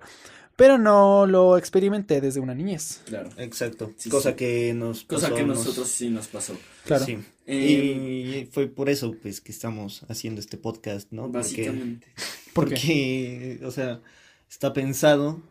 pero 0.56 0.78
no 0.78 1.26
lo 1.26 1.58
experimenté 1.58 2.22
desde 2.22 2.40
una 2.40 2.54
niñez. 2.56 3.02
Claro. 3.06 3.30
Exacto. 3.38 3.92
Sí, 3.98 4.10
Cosa 4.10 4.32
sí. 4.32 4.36
que 4.38 4.74
nos 4.74 5.04
Cosa 5.04 5.28
pasó, 5.28 5.36
que 5.36 5.44
nos- 5.44 5.58
nosotros 5.60 5.88
sí 5.90 6.10
nos 6.10 6.28
pasó. 6.28 6.58
Claro. 6.86 7.06
Sí. 7.06 7.18
Eh, 7.48 8.42
y 8.44 8.50
fue 8.52 8.68
por 8.68 8.90
eso 8.90 9.14
pues 9.22 9.40
que 9.42 9.52
estamos 9.52 10.04
haciendo 10.10 10.40
este 10.42 10.58
podcast, 10.58 11.12
¿no? 11.12 11.24
Porque, 11.24 11.38
Básicamente. 11.38 12.08
Porque, 12.54 13.60
o 13.64 13.72
sea, 13.72 14.02
está 14.50 14.72
pensado 14.74 15.42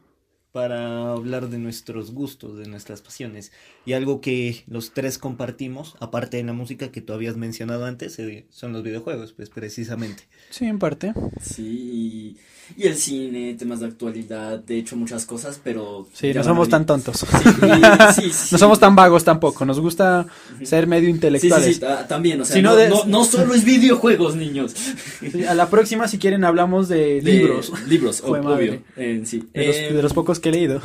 para 0.55 1.11
hablar 1.11 1.49
de 1.49 1.59
nuestros 1.59 2.13
gustos, 2.13 2.57
de 2.57 2.69
nuestras 2.69 3.03
pasiones. 3.03 3.51
Y 3.85 3.93
algo 3.95 4.21
que 4.21 4.63
los 4.69 4.93
tres 4.95 5.19
compartimos, 5.19 5.97
aparte 5.99 6.37
de 6.37 6.45
la 6.45 6.53
música 6.53 6.93
que 6.93 7.01
tú 7.01 7.13
habías 7.13 7.37
mencionado 7.37 7.87
antes, 7.87 8.17
eh, 8.21 8.47
son 8.51 8.73
los 8.73 8.85
videojuegos, 8.85 9.33
pues 9.33 9.51
precisamente. 9.51 10.23
Sí, 10.51 10.67
en 10.67 10.79
parte. 10.79 11.13
Sí. 11.43 12.37
Y, 12.79 12.83
el 12.87 12.97
cine, 12.97 13.55
temas 13.59 13.81
de 13.81 13.87
actualidad, 13.89 14.59
de 14.59 14.79
hecho 14.79 14.97
muchas 14.97 15.27
cosas, 15.27 15.61
pero... 15.63 16.09
Sí, 16.15 16.33
no 16.33 16.43
somos 16.43 16.69
tan 16.71 16.87
tontos. 16.87 17.19
Sí, 17.19 17.27
sí, 18.23 18.31
sí. 18.33 18.49
No 18.53 18.59
somos 18.59 18.81
tan 18.81 18.95
vagos 18.97 19.23
tampoco, 19.23 19.67
nos 19.67 19.81
gusta 19.81 20.27
ser 20.63 20.87
medio 20.87 21.09
Sí, 21.09 21.11
sí, 21.11 21.15
intelectuales. 21.17 21.75
sí, 21.75 21.81
ta- 21.81 22.07
también, 22.09 22.41
o 22.41 22.45
sea, 22.47 22.57
Si 22.57 22.63
no 22.63 22.71
no, 22.71 22.77
de- 22.77 22.89
no, 22.89 23.05
no 23.05 23.25
solo 23.27 23.53
es 23.53 23.65
videojuegos, 23.67 24.35
niños. 24.37 24.73
Sí, 25.21 25.45
A 25.45 25.53
la 25.55 25.69
próxima, 25.69 26.09
si 26.09 26.17
quieren, 26.19 26.43
hablamos 26.45 26.89
de, 26.89 27.21
De- 27.21 27.33
libros. 27.33 27.71
Libros, 27.87 28.23
obvio. 28.25 28.81
eh, 28.97 29.23
sí. 29.27 29.47
De 29.53 29.67
los, 29.67 29.77
Eh, 29.77 29.93
de 29.93 30.03
los 30.03 30.15
pocos 30.15 30.41
que 30.45 30.51
he 30.51 30.53
leído. 30.53 30.81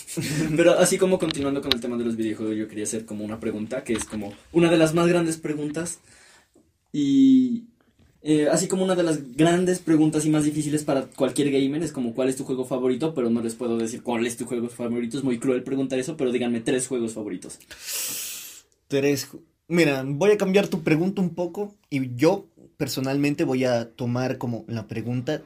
Pero 0.56 0.78
así 0.78 0.96
como 0.96 1.18
continuando 1.18 1.60
con 1.60 1.70
el 1.74 1.80
tema 1.80 1.98
de 1.98 2.04
los 2.04 2.16
videojuegos, 2.16 2.56
yo 2.56 2.66
quería 2.66 2.84
hacer 2.84 3.04
como 3.04 3.24
una 3.24 3.38
pregunta 3.38 3.84
que 3.84 3.92
es 3.92 4.06
como 4.06 4.32
una 4.52 4.70
de 4.70 4.78
las 4.78 4.94
más 4.94 5.06
grandes 5.06 5.36
preguntas 5.36 6.00
y 6.92 7.64
eh, 8.22 8.48
así 8.50 8.68
como 8.68 8.84
una 8.84 8.94
de 8.94 9.02
las 9.02 9.34
grandes 9.36 9.80
preguntas 9.80 10.24
y 10.24 10.30
más 10.30 10.44
difíciles 10.44 10.82
para 10.82 11.02
cualquier 11.02 11.50
gamer 11.50 11.82
es 11.82 11.92
como 11.92 12.14
cuál 12.14 12.30
es 12.30 12.36
tu 12.36 12.44
juego 12.44 12.64
favorito, 12.64 13.12
pero 13.14 13.28
no 13.28 13.42
les 13.42 13.54
puedo 13.54 13.76
decir 13.76 14.02
cuál 14.02 14.26
es 14.26 14.38
tu 14.38 14.46
juego 14.46 14.70
favorito, 14.70 15.18
es 15.18 15.24
muy 15.24 15.38
cruel 15.38 15.62
preguntar 15.62 15.98
eso, 15.98 16.16
pero 16.16 16.32
díganme 16.32 16.60
tres 16.60 16.88
juegos 16.88 17.12
favoritos. 17.12 17.58
Tres. 18.88 19.28
Mira, 19.68 20.04
voy 20.06 20.30
a 20.30 20.38
cambiar 20.38 20.68
tu 20.68 20.82
pregunta 20.82 21.20
un 21.20 21.34
poco 21.34 21.74
y 21.90 22.16
yo 22.16 22.46
personalmente 22.78 23.44
voy 23.44 23.64
a 23.64 23.90
tomar 23.90 24.38
como 24.38 24.64
la 24.68 24.86
pregunta 24.88 25.42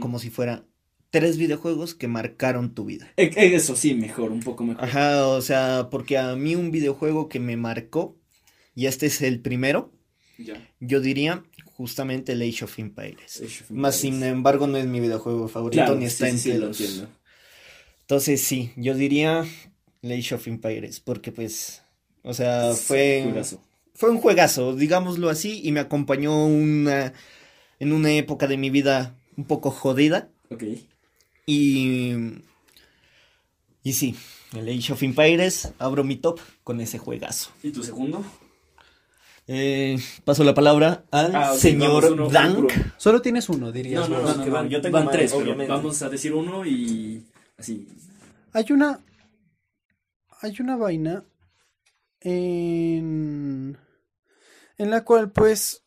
como 0.00 0.18
si 0.18 0.30
fuera 0.30 0.64
tres 1.12 1.36
videojuegos 1.36 1.94
que 1.94 2.08
marcaron 2.08 2.74
tu 2.74 2.84
vida. 2.86 3.12
Eh, 3.16 3.30
eh, 3.36 3.54
Eso 3.54 3.76
sí, 3.76 3.94
mejor, 3.94 4.32
un 4.32 4.40
poco 4.40 4.64
mejor. 4.64 4.82
Ajá, 4.82 5.28
o 5.28 5.40
sea, 5.42 5.88
porque 5.90 6.18
a 6.18 6.34
mí 6.34 6.56
un 6.56 6.70
videojuego 6.72 7.28
que 7.28 7.38
me 7.38 7.56
marcó, 7.56 8.16
y 8.74 8.86
este 8.86 9.06
es 9.06 9.22
el 9.22 9.40
primero, 9.40 9.92
Ya. 10.38 10.68
yo 10.80 11.00
diría 11.00 11.44
justamente 11.66 12.32
el 12.32 12.42
Age 12.42 12.64
of 12.64 12.78
Empires. 12.78 13.36
Age 13.44 13.64
of 13.64 13.70
Más 13.70 13.94
sin 13.96 14.22
embargo 14.22 14.66
no 14.66 14.78
es 14.78 14.86
mi 14.86 15.00
videojuego 15.00 15.48
favorito 15.48 15.84
Claro, 15.84 15.96
ni 15.98 16.06
está 16.06 16.28
sí, 16.30 16.38
sí, 16.38 16.52
lo 16.54 16.66
los- 16.68 16.80
entiendo. 16.80 17.08
Entonces 18.00 18.42
sí, 18.42 18.72
yo 18.76 18.94
diría 18.94 19.44
el 20.02 20.12
Age 20.12 20.34
of 20.34 20.46
Empires, 20.48 21.00
porque 21.00 21.30
pues, 21.32 21.82
o 22.22 22.34
sea, 22.34 22.72
fue, 22.72 23.32
fue 23.94 24.10
un 24.10 24.18
juegazo, 24.18 24.74
digámoslo 24.74 25.28
así, 25.28 25.60
y 25.62 25.72
me 25.72 25.80
acompañó 25.80 26.46
una, 26.46 27.12
en 27.78 27.92
una 27.92 28.12
época 28.12 28.46
de 28.46 28.56
mi 28.56 28.70
vida 28.70 29.14
un 29.36 29.44
poco 29.44 29.70
jodida. 29.70 30.30
Ok. 30.50 30.64
Y. 31.46 32.14
Y 33.84 33.92
sí, 33.94 34.14
el 34.56 34.68
Age 34.68 34.92
of 34.92 35.02
Empires, 35.02 35.72
abro 35.78 36.04
mi 36.04 36.16
top 36.16 36.38
con 36.62 36.80
ese 36.80 36.98
juegazo. 36.98 37.50
¿Y 37.62 37.70
tu 37.72 37.82
segundo? 37.82 38.24
Eh, 39.48 39.98
paso 40.24 40.44
la 40.44 40.54
palabra 40.54 41.04
al 41.10 41.34
Ah, 41.34 41.52
señor 41.54 42.02
vamos 42.04 42.10
uno, 42.12 42.22
uno 42.26 42.32
Dank. 42.32 42.72
Solo 42.96 43.20
tienes 43.20 43.48
uno, 43.48 43.72
dirías. 43.72 44.08
No, 44.08 44.20
no, 44.22 44.34
no, 44.36 44.44
que 44.44 44.50
no, 44.50 44.54
van- 44.56 44.68
yo 44.68 44.80
tengo 44.80 44.96
van 44.98 45.10
tres, 45.10 45.34
pero 45.36 45.56
vamos 45.66 46.00
a 46.02 46.08
decir 46.08 46.32
uno 46.32 46.64
y 46.64 47.24
así. 47.58 47.88
Hay 48.52 48.66
una. 48.70 49.00
Hay 50.42 50.54
una 50.60 50.76
vaina. 50.76 51.24
En. 52.20 53.76
En 54.78 54.90
la 54.90 55.02
cual, 55.04 55.32
pues. 55.32 55.81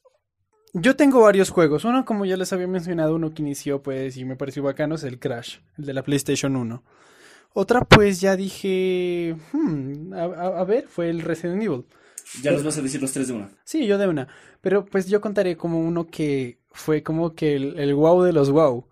Yo 0.77 0.97
tengo 0.97 1.21
varios 1.21 1.49
juegos. 1.51 1.85
Uno, 1.85 2.03
como 2.03 2.25
ya 2.25 2.35
les 2.35 2.51
había 2.51 2.67
mencionado, 2.67 3.15
uno 3.15 3.33
que 3.33 3.41
inició, 3.41 3.81
pues, 3.81 4.17
y 4.17 4.25
me 4.25 4.35
pareció 4.35 4.61
bacano, 4.61 4.95
es 4.95 5.03
el 5.03 5.19
Crash, 5.19 5.59
el 5.77 5.85
de 5.85 5.93
la 5.93 6.03
PlayStation 6.03 6.53
1. 6.55 6.83
Otra, 7.53 7.81
pues, 7.85 8.19
ya 8.19 8.35
dije. 8.35 9.37
hmm, 9.53 10.13
a, 10.13 10.63
ver, 10.65 10.85
fue 10.89 11.09
el 11.09 11.21
Resident 11.21 11.63
Evil. 11.63 11.85
Ya 12.41 12.51
nos 12.51 12.63
vas 12.65 12.77
a 12.77 12.81
decir 12.81 13.01
los 13.01 13.13
tres 13.13 13.29
de 13.29 13.33
una. 13.35 13.49
Sí, 13.63 13.87
yo 13.87 13.97
de 13.97 14.07
una. 14.09 14.27
Pero 14.59 14.83
pues 14.83 15.07
yo 15.07 15.21
contaré 15.21 15.55
como 15.55 15.79
uno 15.79 16.07
que 16.07 16.57
fue 16.71 17.03
como 17.03 17.33
que 17.35 17.55
el, 17.55 17.79
el 17.79 17.93
wow 17.95 18.23
de 18.23 18.33
los 18.33 18.49
wow. 18.51 18.85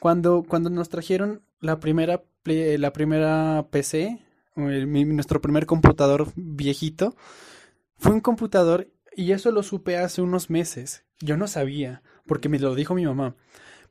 Cuando, 0.00 0.42
cuando 0.46 0.68
nos 0.68 0.90
trajeron 0.90 1.40
la 1.60 1.80
primera, 1.80 2.22
play- 2.42 2.76
la 2.76 2.92
primera 2.92 3.66
PC, 3.70 4.18
el- 4.56 4.86
mi- 4.88 5.04
nuestro 5.06 5.40
primer 5.40 5.64
computador 5.64 6.26
viejito, 6.34 7.16
fue 7.98 8.12
un 8.12 8.20
computador 8.20 8.88
y 9.16 9.32
eso 9.32 9.50
lo 9.50 9.62
supe 9.62 9.96
hace 9.98 10.22
unos 10.22 10.50
meses. 10.50 11.04
Yo 11.20 11.36
no 11.36 11.46
sabía, 11.46 12.02
porque 12.26 12.48
me 12.48 12.58
lo 12.58 12.74
dijo 12.74 12.94
mi 12.94 13.04
mamá. 13.06 13.36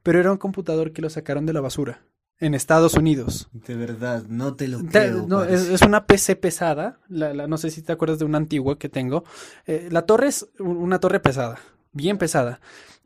Pero 0.03 0.19
era 0.19 0.31
un 0.31 0.37
computador 0.37 0.93
que 0.93 1.01
lo 1.01 1.09
sacaron 1.09 1.45
de 1.45 1.53
la 1.53 1.61
basura 1.61 2.01
en 2.39 2.55
Estados 2.55 2.95
Unidos. 2.95 3.49
De 3.53 3.75
verdad, 3.75 4.23
no 4.27 4.55
te 4.55 4.67
lo 4.67 4.79
creo. 4.83 5.27
no, 5.27 5.43
es, 5.43 5.67
es 5.69 5.81
una 5.83 6.07
PC 6.07 6.35
pesada. 6.35 6.99
La, 7.07 7.33
la- 7.33 7.47
no 7.47 7.57
sé 7.57 7.69
si 7.69 7.81
te 7.83 7.91
acuerdas 7.91 8.17
de 8.19 8.25
una 8.25 8.39
antigua 8.39 8.79
que 8.79 8.89
tengo. 8.89 9.23
Eh, 9.67 9.89
la 9.91 10.07
torre 10.07 10.27
es 10.27 10.47
un- 10.59 10.77
una 10.77 10.99
torre 10.99 11.19
pesada, 11.19 11.59
bien 11.91 12.17
pesada. 12.17 12.59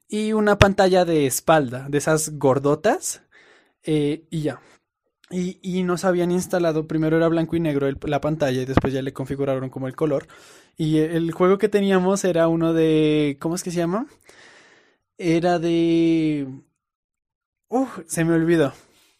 Y 0.08 0.32
una 0.34 0.58
pantalla 0.58 1.04
de 1.04 1.26
espalda, 1.26 1.88
de 1.90 1.98
esas 1.98 2.38
gordotas. 2.38 3.22
eh, 3.84 4.26
y 4.32 4.42
ya. 4.42 4.62
Y, 5.32 5.58
y 5.64 5.82
nos 5.84 6.06
habían 6.06 6.32
instalado, 6.32 6.88
primero 6.88 7.18
era 7.18 7.28
blanco 7.28 7.56
y 7.56 7.60
negro 7.60 7.88
el- 7.88 7.98
la 8.04 8.22
pantalla 8.22 8.62
y 8.62 8.66
después 8.66 8.94
ya 8.94 9.02
le 9.02 9.12
configuraron 9.14 9.70
como 9.70 9.88
el 9.88 9.96
color. 9.96 10.28
Y 10.78 10.98
el 11.00 11.32
juego 11.32 11.58
que 11.58 11.70
teníamos 11.70 12.24
era 12.26 12.48
uno 12.48 12.74
de... 12.74 13.38
¿Cómo 13.40 13.56
es 13.56 13.64
que 13.64 13.72
se 13.72 13.78
llama? 13.78 14.06
Era 15.18 15.58
de... 15.60 16.48
Uf, 17.70 18.00
se 18.08 18.24
me 18.26 18.34
olvidó. 18.34 18.74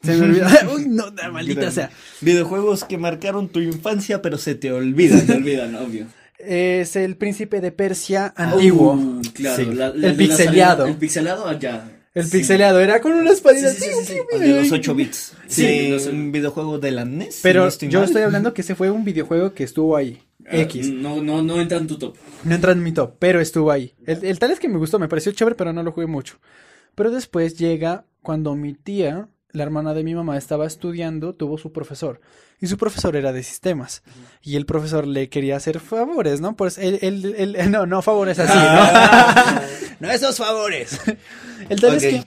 Se 0.04 0.16
me 0.16 0.26
olvidó. 0.26 0.46
Uy, 0.76 0.86
no, 0.88 1.06
maldita 1.32 1.72
sea. 1.72 1.90
Videojuegos 2.22 2.84
que 2.84 2.98
marcaron 2.98 3.48
tu 3.50 3.60
infancia, 3.60 4.22
pero 4.22 4.38
se 4.38 4.54
te 4.56 4.72
olvidan. 4.72 5.26
Se 5.26 5.34
olvidan, 5.34 5.76
obvio. 5.78 6.06
Es 6.38 6.96
el 6.98 7.16
príncipe 7.18 7.62
de 7.62 7.72
Persia 7.72 8.34
antiguo. 8.36 8.94
Uh, 8.94 9.22
claro, 9.34 9.64
Sí. 9.64 9.74
la- 9.74 9.90
la- 9.90 10.10
El 10.10 10.32
salida- 10.32 10.88
El 10.88 10.96
pixeleado 10.98 11.48
allá. 11.48 11.95
El 12.16 12.26
Sí. 12.26 12.38
pixeleado 12.40 12.80
era 12.80 13.00
con 13.02 13.12
una 13.12 13.30
espadita. 13.32 13.70
Sí, 13.72 13.82
sí, 13.82 13.90
sí, 13.92 14.06
sí, 14.06 14.14
sí. 14.14 14.20
El 14.32 14.40
de 14.42 14.62
los 14.62 14.72
8 14.72 14.96
bits. 14.96 15.34
Sí, 15.48 15.90
los- 15.90 16.08
un 16.08 16.32
videojuego 16.32 16.80
de 16.80 16.92
la 16.92 17.06
NES. 17.06 17.36
si 17.36 17.44
Pero 17.44 17.62
no 17.62 17.68
estoy 17.68 17.90
yo 17.90 18.00
mal. 18.00 18.08
estoy 18.08 18.24
hablando 18.24 18.54
que 18.54 18.62
ese 18.62 18.74
fue 18.74 18.90
un 18.90 19.04
videojuego 19.06 19.54
que 19.54 19.64
estuvo 19.64 19.96
ahí. 19.96 20.22
Ah, 20.48 20.58
X. 20.58 20.90
No, 20.92 21.22
no, 21.22 21.42
no 21.44 21.60
entra 21.62 21.78
en 21.78 21.88
tu 21.88 21.98
top. 21.98 22.16
No 22.44 22.56
entra 22.56 22.72
en 22.72 22.82
mi 22.84 22.92
top, 22.92 23.16
pero 23.20 23.40
estuvo 23.42 23.70
ahí. 23.72 23.94
El, 24.06 24.24
el 24.26 24.40
tal 24.40 24.52
es 24.52 24.60
que 24.60 24.68
me 24.70 24.78
gustó, 24.78 24.98
me 25.00 25.08
pareció 25.08 25.32
chévere, 25.32 25.56
pero 25.56 25.74
no 25.74 25.84
lo 25.84 25.92
jugué 25.92 26.08
mucho. 26.08 26.38
Pero 26.96 27.12
después 27.12 27.58
llega 27.58 28.06
cuando 28.22 28.56
mi 28.56 28.74
tía, 28.74 29.28
la 29.52 29.64
hermana 29.64 29.94
de 29.94 30.04
mi 30.04 30.14
mamá, 30.16 30.38
estaba 30.38 30.66
estudiando, 30.68 31.34
tuvo 31.34 31.58
su 31.58 31.72
profesor. 31.72 32.22
Y 32.62 32.68
su 32.68 32.78
profesor 32.78 33.16
era 33.18 33.34
de 33.34 33.44
sistemas. 33.44 34.02
Y 34.42 34.56
el 34.56 34.66
profesor 34.66 35.06
le 35.08 35.30
quería 35.30 35.58
hacer 35.58 35.80
favores, 35.80 36.40
¿no? 36.42 36.56
Pues 36.56 36.78
él, 36.78 37.00
él- 37.02 37.36
él- 37.38 37.58
no, 37.72 37.86
no 37.86 38.02
favores 38.02 38.38
así, 38.40 38.58
¿no? 38.58 39.62
no 40.00 40.10
esos 40.12 40.38
favores. 40.38 41.00
El 41.70 41.80
tal 41.82 41.96
Ok. 41.96 42.04
es 42.04 42.04
que, 42.04 42.24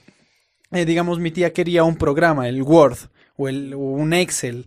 eh, 0.80 0.84
digamos, 0.84 1.18
mi 1.18 1.30
tía 1.30 1.52
quería 1.52 1.84
un 1.84 1.96
programa, 1.96 2.48
el 2.48 2.62
Word 2.62 2.98
o, 3.36 3.48
el, 3.48 3.74
o 3.74 3.78
un 3.78 4.12
Excel. 4.12 4.66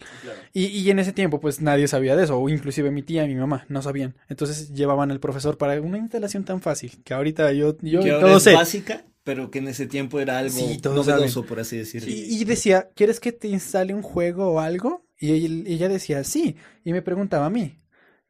Y, 0.53 0.65
y 0.67 0.89
en 0.89 0.99
ese 0.99 1.11
tiempo, 1.13 1.39
pues 1.39 1.61
nadie 1.61 1.87
sabía 1.87 2.15
de 2.15 2.23
eso, 2.23 2.37
o 2.39 2.49
inclusive 2.49 2.89
mi 2.91 3.03
tía 3.03 3.25
y 3.25 3.27
mi 3.27 3.35
mamá 3.35 3.65
no 3.69 3.81
sabían. 3.81 4.15
Entonces 4.29 4.73
llevaban 4.73 5.11
al 5.11 5.19
profesor 5.19 5.57
para 5.57 5.79
una 5.81 5.97
instalación 5.97 6.43
tan 6.45 6.61
fácil 6.61 7.01
que 7.03 7.13
ahorita 7.13 7.51
yo, 7.53 7.77
yo 7.81 8.01
que 8.01 8.11
ahora 8.11 8.27
todo 8.27 8.37
es 8.37 8.43
sé. 8.43 8.53
básica, 8.53 9.03
pero 9.23 9.51
que 9.51 9.59
en 9.59 9.67
ese 9.67 9.85
tiempo 9.87 10.19
era 10.19 10.39
algo 10.39 10.57
Sí, 10.57 10.79
novedoso, 10.83 11.45
por 11.45 11.59
así 11.59 11.77
decirlo. 11.77 12.09
Y, 12.09 12.41
y 12.41 12.43
decía, 12.45 12.89
¿quieres 12.95 13.19
que 13.19 13.31
te 13.31 13.47
instale 13.49 13.93
un 13.93 14.01
juego 14.01 14.53
o 14.53 14.59
algo? 14.59 15.05
Y 15.19 15.31
ella, 15.33 15.63
ella 15.67 15.89
decía, 15.89 16.23
sí. 16.23 16.55
Y 16.83 16.93
me 16.93 17.01
preguntaba 17.03 17.45
a 17.47 17.49
mí, 17.51 17.79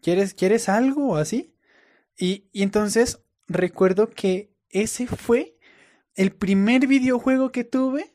¿quieres, 0.02 0.34
¿quieres 0.34 0.68
algo 0.70 1.10
o 1.12 1.16
así? 1.16 1.56
Y, 2.18 2.46
y 2.52 2.64
entonces 2.64 3.20
recuerdo 3.48 4.10
que 4.10 4.51
ese 4.72 5.08
fue 5.08 5.56
el 6.16 6.32
primer 6.32 6.88
videojuego 6.88 7.52
que 7.52 7.64
tuve 7.64 8.14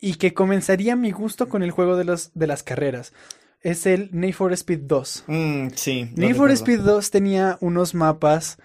y 0.00 0.14
que 0.14 0.34
comenzaría 0.34 0.96
mi 0.96 1.10
gusto 1.10 1.48
con 1.48 1.62
el 1.62 1.70
juego 1.70 1.96
de, 1.96 2.04
los, 2.04 2.30
de 2.34 2.46
las 2.46 2.62
carreras. 2.62 3.12
Es 3.60 3.86
el 3.86 4.10
Need 4.12 4.34
for 4.34 4.52
Speed 4.52 4.80
2. 4.82 5.24
Mm, 5.26 5.68
sí. 5.74 6.10
Need 6.14 6.36
for. 6.36 6.50
Speed 6.50 6.80
2 6.80 7.10
tenía 7.10 7.58
unos 7.60 7.94
mapas 7.94 8.58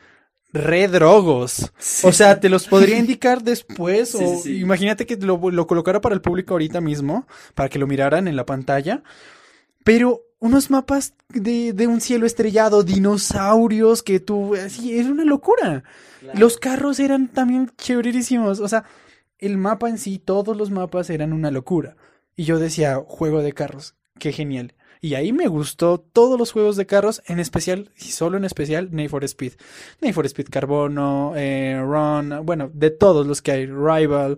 re 0.53 0.88
drogos. 0.88 1.72
O 2.03 2.12
sea, 2.12 2.39
te 2.39 2.50
los 2.50 2.67
podría 2.67 2.98
indicar 3.00 3.41
después. 3.41 4.10
Sí, 4.12 4.24
o 4.24 4.38
sí. 4.38 4.60
imagínate 4.60 5.05
que 5.05 5.15
lo, 5.15 5.50
lo 5.50 5.67
colocara 5.67 6.01
para 6.01 6.13
el 6.13 6.22
público 6.22 6.53
ahorita 6.53 6.81
mismo, 6.81 7.25
para 7.55 7.70
que 7.70 7.79
lo 7.79 7.88
miraran 7.88 8.27
en 8.27 8.36
la 8.36 8.46
pantalla. 8.46 9.01
Pero 9.83 10.21
unos 10.39 10.69
mapas 10.71 11.13
de, 11.29 11.71
de 11.73 11.88
un 11.88 12.01
cielo 12.01 12.25
estrellado, 12.25 12.83
dinosaurios, 12.83 14.03
que 14.03 14.19
tú. 14.19 14.55
Así, 14.55 14.97
era 14.97 15.09
una 15.09 15.23
locura. 15.23 15.83
Los 16.33 16.57
carros 16.57 17.00
eran 17.00 17.27
también 17.27 17.71
chéverísimos. 17.77 18.59
O 18.59 18.67
sea, 18.67 18.83
el 19.38 19.57
mapa 19.57 19.89
en 19.89 19.97
sí, 19.97 20.19
todos 20.19 20.57
los 20.57 20.71
mapas 20.71 21.09
eran 21.09 21.33
una 21.33 21.51
locura. 21.51 21.95
Y 22.35 22.43
yo 22.45 22.59
decía, 22.59 23.01
juego 23.05 23.41
de 23.41 23.53
carros, 23.53 23.95
qué 24.19 24.31
genial. 24.31 24.73
Y 25.03 25.15
ahí 25.15 25.33
me 25.33 25.47
gustó 25.47 26.00
todos 26.00 26.38
los 26.38 26.51
juegos 26.51 26.75
de 26.75 26.85
carros, 26.85 27.23
en 27.25 27.39
especial, 27.39 27.91
y 27.97 28.11
solo 28.11 28.38
en 28.38 28.45
especial, 28.45 28.89
Need 28.91 29.09
for 29.09 29.23
Speed. 29.23 29.53
Need 30.00 30.13
for 30.13 30.25
Speed 30.27 30.47
Carbono, 30.50 31.33
eh, 31.35 31.79
Run, 31.81 32.45
bueno, 32.45 32.69
de 32.73 32.91
todos 32.91 33.25
los 33.25 33.41
que 33.41 33.51
hay, 33.51 33.65
Rival. 33.65 34.38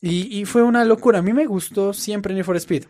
Y, 0.00 0.40
y 0.40 0.44
fue 0.44 0.62
una 0.62 0.84
locura. 0.84 1.18
A 1.18 1.22
mí 1.22 1.32
me 1.32 1.46
gustó 1.46 1.92
siempre 1.92 2.34
Need 2.34 2.44
for 2.44 2.56
Speed. 2.56 2.84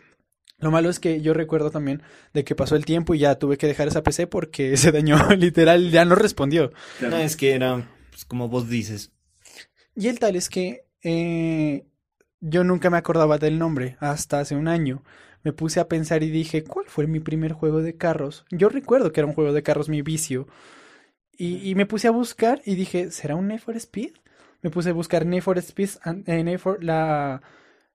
Lo 0.61 0.71
malo 0.71 0.89
es 0.89 0.99
que 0.99 1.21
yo 1.21 1.33
recuerdo 1.33 1.71
también 1.71 2.01
de 2.33 2.43
que 2.43 2.55
pasó 2.55 2.75
el 2.75 2.85
tiempo 2.85 3.13
y 3.15 3.19
ya 3.19 3.35
tuve 3.35 3.57
que 3.57 3.67
dejar 3.67 3.87
esa 3.87 4.03
PC 4.03 4.27
porque 4.27 4.77
se 4.77 4.91
dañó, 4.91 5.17
literal, 5.37 5.91
ya 5.91 6.05
no 6.05 6.15
respondió. 6.15 6.71
No, 7.01 7.17
es 7.17 7.35
que 7.35 7.53
era, 7.53 7.89
pues, 8.11 8.25
como 8.25 8.47
vos 8.47 8.69
dices. 8.69 9.11
Y 9.95 10.07
el 10.07 10.19
tal 10.19 10.35
es 10.35 10.47
que 10.49 10.85
eh, 11.03 11.85
yo 12.39 12.63
nunca 12.63 12.89
me 12.89 12.97
acordaba 12.97 13.37
del 13.37 13.59
nombre 13.59 13.97
hasta 13.99 14.39
hace 14.39 14.55
un 14.55 14.67
año. 14.67 15.03
Me 15.43 15.53
puse 15.53 15.79
a 15.79 15.87
pensar 15.87 16.21
y 16.23 16.29
dije, 16.29 16.63
¿cuál 16.63 16.85
fue 16.87 17.07
mi 17.07 17.19
primer 17.19 17.53
juego 17.53 17.81
de 17.81 17.97
carros? 17.97 18.45
Yo 18.51 18.69
recuerdo 18.69 19.11
que 19.11 19.19
era 19.21 19.27
un 19.27 19.33
juego 19.33 19.53
de 19.53 19.63
carros 19.63 19.89
mi 19.89 20.01
vicio. 20.03 20.47
Y, 21.35 21.67
y 21.67 21.73
me 21.75 21.87
puse 21.87 22.07
a 22.07 22.11
buscar 22.11 22.61
y 22.65 22.75
dije, 22.75 23.09
¿será 23.09 23.35
un 23.35 23.47
Need 23.47 23.59
for 23.61 23.75
Speed? 23.75 24.11
Me 24.61 24.69
puse 24.69 24.91
a 24.91 24.93
buscar 24.93 25.25
Need 25.25 25.41
for 25.41 25.57
Speed, 25.57 25.89
an- 26.03 26.23
eh, 26.27 26.43
Need 26.43 26.59
for- 26.59 26.83
la 26.83 27.41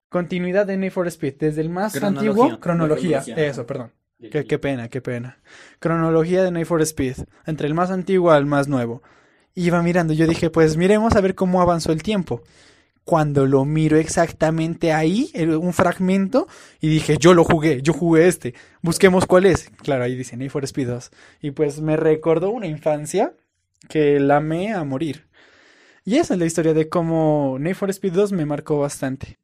continuidad 0.09 0.65
de 0.65 0.77
Need 0.77 0.91
for 0.91 1.07
Speed, 1.07 1.35
desde 1.39 1.61
el 1.61 1.69
más 1.69 1.93
Cronología. 1.93 2.29
antiguo, 2.29 2.59
cronología, 2.59 3.21
Cronología. 3.21 3.47
eso, 3.47 3.65
perdón. 3.65 3.91
Qué, 4.31 4.45
qué 4.45 4.57
pena, 4.57 4.89
qué 4.89 5.01
pena. 5.01 5.39
Cronología 5.79 6.43
de 6.43 6.51
Need 6.51 6.65
for 6.65 6.81
Speed, 6.81 7.17
entre 7.45 7.67
el 7.67 7.73
más 7.73 7.91
antiguo 7.91 8.31
al 8.31 8.45
más 8.45 8.67
nuevo. 8.67 9.03
Iba 9.53 9.81
mirando, 9.83 10.13
yo 10.13 10.27
dije, 10.27 10.49
pues 10.49 10.77
miremos 10.77 11.15
a 11.15 11.21
ver 11.21 11.35
cómo 11.35 11.61
avanzó 11.61 11.91
el 11.91 12.03
tiempo. 12.03 12.41
Cuando 13.03 13.45
lo 13.45 13.63
miro 13.63 13.95
exactamente 13.97 14.91
ahí, 14.91 15.31
un 15.61 15.71
fragmento, 15.71 16.47
y 16.81 16.89
dije, 16.89 17.17
yo 17.17 17.33
lo 17.33 17.43
jugué, 17.45 17.81
yo 17.81 17.93
jugué 17.93 18.27
este, 18.27 18.53
busquemos 18.81 19.25
cuál 19.25 19.45
es. 19.45 19.69
Claro, 19.81 20.03
ahí 20.03 20.15
dice 20.15 20.35
Need 20.35 20.49
for 20.49 20.63
Speed 20.65 20.87
2. 20.87 21.11
Y 21.41 21.51
pues 21.51 21.79
me 21.79 21.95
recordó 21.95 22.49
una 22.49 22.67
infancia 22.67 23.33
que 23.87 24.19
la 24.19 24.37
amé 24.37 24.73
a 24.73 24.83
morir. 24.83 25.27
Y 26.03 26.17
esa 26.17 26.33
es 26.33 26.39
la 26.39 26.45
historia 26.45 26.73
de 26.73 26.89
cómo 26.89 27.57
Need 27.59 27.75
for 27.75 27.89
Speed 27.89 28.13
2 28.13 28.31
me 28.33 28.45
marcó 28.45 28.79
bastante. 28.79 29.37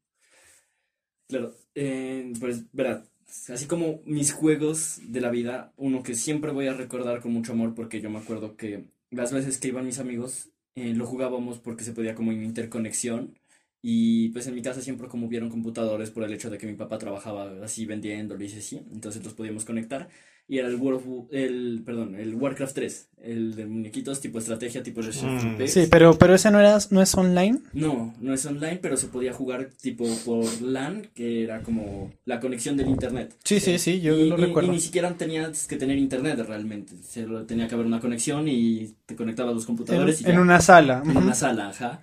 Claro, 1.27 1.55
eh, 1.75 2.31
pues 2.39 2.71
verá, 2.73 3.05
así 3.49 3.65
como 3.65 4.01
mis 4.05 4.33
juegos 4.33 4.99
de 5.07 5.21
la 5.21 5.31
vida, 5.31 5.73
uno 5.77 6.03
que 6.03 6.15
siempre 6.15 6.51
voy 6.51 6.67
a 6.67 6.73
recordar 6.73 7.21
con 7.21 7.31
mucho 7.33 7.53
amor 7.53 7.73
porque 7.73 8.01
yo 8.01 8.09
me 8.09 8.19
acuerdo 8.19 8.55
que 8.57 8.85
las 9.09 9.31
veces 9.33 9.57
que 9.57 9.69
iban 9.69 9.85
mis 9.85 9.99
amigos 9.99 10.49
eh, 10.75 10.93
lo 10.93 11.05
jugábamos 11.05 11.59
porque 11.59 11.83
se 11.83 11.93
podía 11.93 12.13
como 12.15 12.31
en 12.31 12.43
interconexión 12.43 13.39
y 13.81 14.29
pues 14.29 14.47
en 14.47 14.55
mi 14.55 14.61
casa 14.61 14.81
siempre 14.81 15.07
como 15.07 15.27
hubieron 15.27 15.49
computadores 15.49 16.11
por 16.11 16.23
el 16.23 16.33
hecho 16.33 16.49
de 16.49 16.57
que 16.57 16.67
mi 16.67 16.75
papá 16.75 16.97
trabajaba 16.99 17.63
así 17.63 17.85
vendiéndolo 17.85 18.43
y 18.43 18.47
así, 18.47 18.77
entonces 18.91 19.23
los 19.23 19.33
podíamos 19.33 19.65
conectar 19.65 20.09
y 20.53 20.59
era 20.59 20.67
el 20.67 20.75
World 20.75 21.27
el, 21.31 21.81
perdón, 21.83 22.13
el 22.15 22.35
Warcraft 22.35 22.75
3, 22.75 23.07
el 23.23 23.55
de 23.55 23.65
muñequitos 23.65 24.21
tipo 24.21 24.37
estrategia, 24.37 24.83
tipo 24.83 25.01
Mm. 25.01 25.65
Sí, 25.67 25.87
pero, 25.89 26.17
pero 26.19 26.35
ese 26.35 26.51
no, 26.51 26.59
era, 26.59 26.77
no 26.91 27.01
es 27.01 27.15
online. 27.15 27.59
No, 27.73 28.13
no 28.21 28.33
es 28.33 28.45
online, 28.45 28.77
pero 28.81 28.95
se 28.97 29.07
podía 29.07 29.33
jugar 29.33 29.69
tipo 29.81 30.05
por 30.25 30.45
LAN, 30.61 31.07
que 31.15 31.43
era 31.43 31.61
como 31.63 32.11
la 32.25 32.39
conexión 32.39 32.77
del 32.77 32.87
internet. 32.89 33.35
Sí, 33.43 33.59
sí, 33.59 33.79
sí, 33.79 33.99
yo 34.01 34.15
y, 34.15 34.29
lo 34.29 34.37
y- 34.37 34.41
recuerdo. 34.41 34.69
y 34.71 34.75
ni 34.75 34.79
siquiera 34.81 35.11
tenías 35.15 35.65
que 35.67 35.77
tener 35.77 35.97
internet 35.97 36.37
realmente. 36.47 36.93
Solo 37.03 37.45
tenía 37.45 37.67
que 37.67 37.73
haber 37.73 37.87
una 37.87 37.99
conexión 37.99 38.47
y 38.47 38.93
te 39.07 39.15
conectabas 39.15 39.53
a 39.53 39.55
los 39.55 39.65
computadores 39.65 40.21
y 40.21 40.25
En, 40.25 40.29
en 40.31 40.35
ya. 40.35 40.41
una 40.41 40.61
sala. 40.61 41.01
En 41.03 41.17
una 41.17 41.33
sala, 41.33 41.69
ajá. 41.69 42.01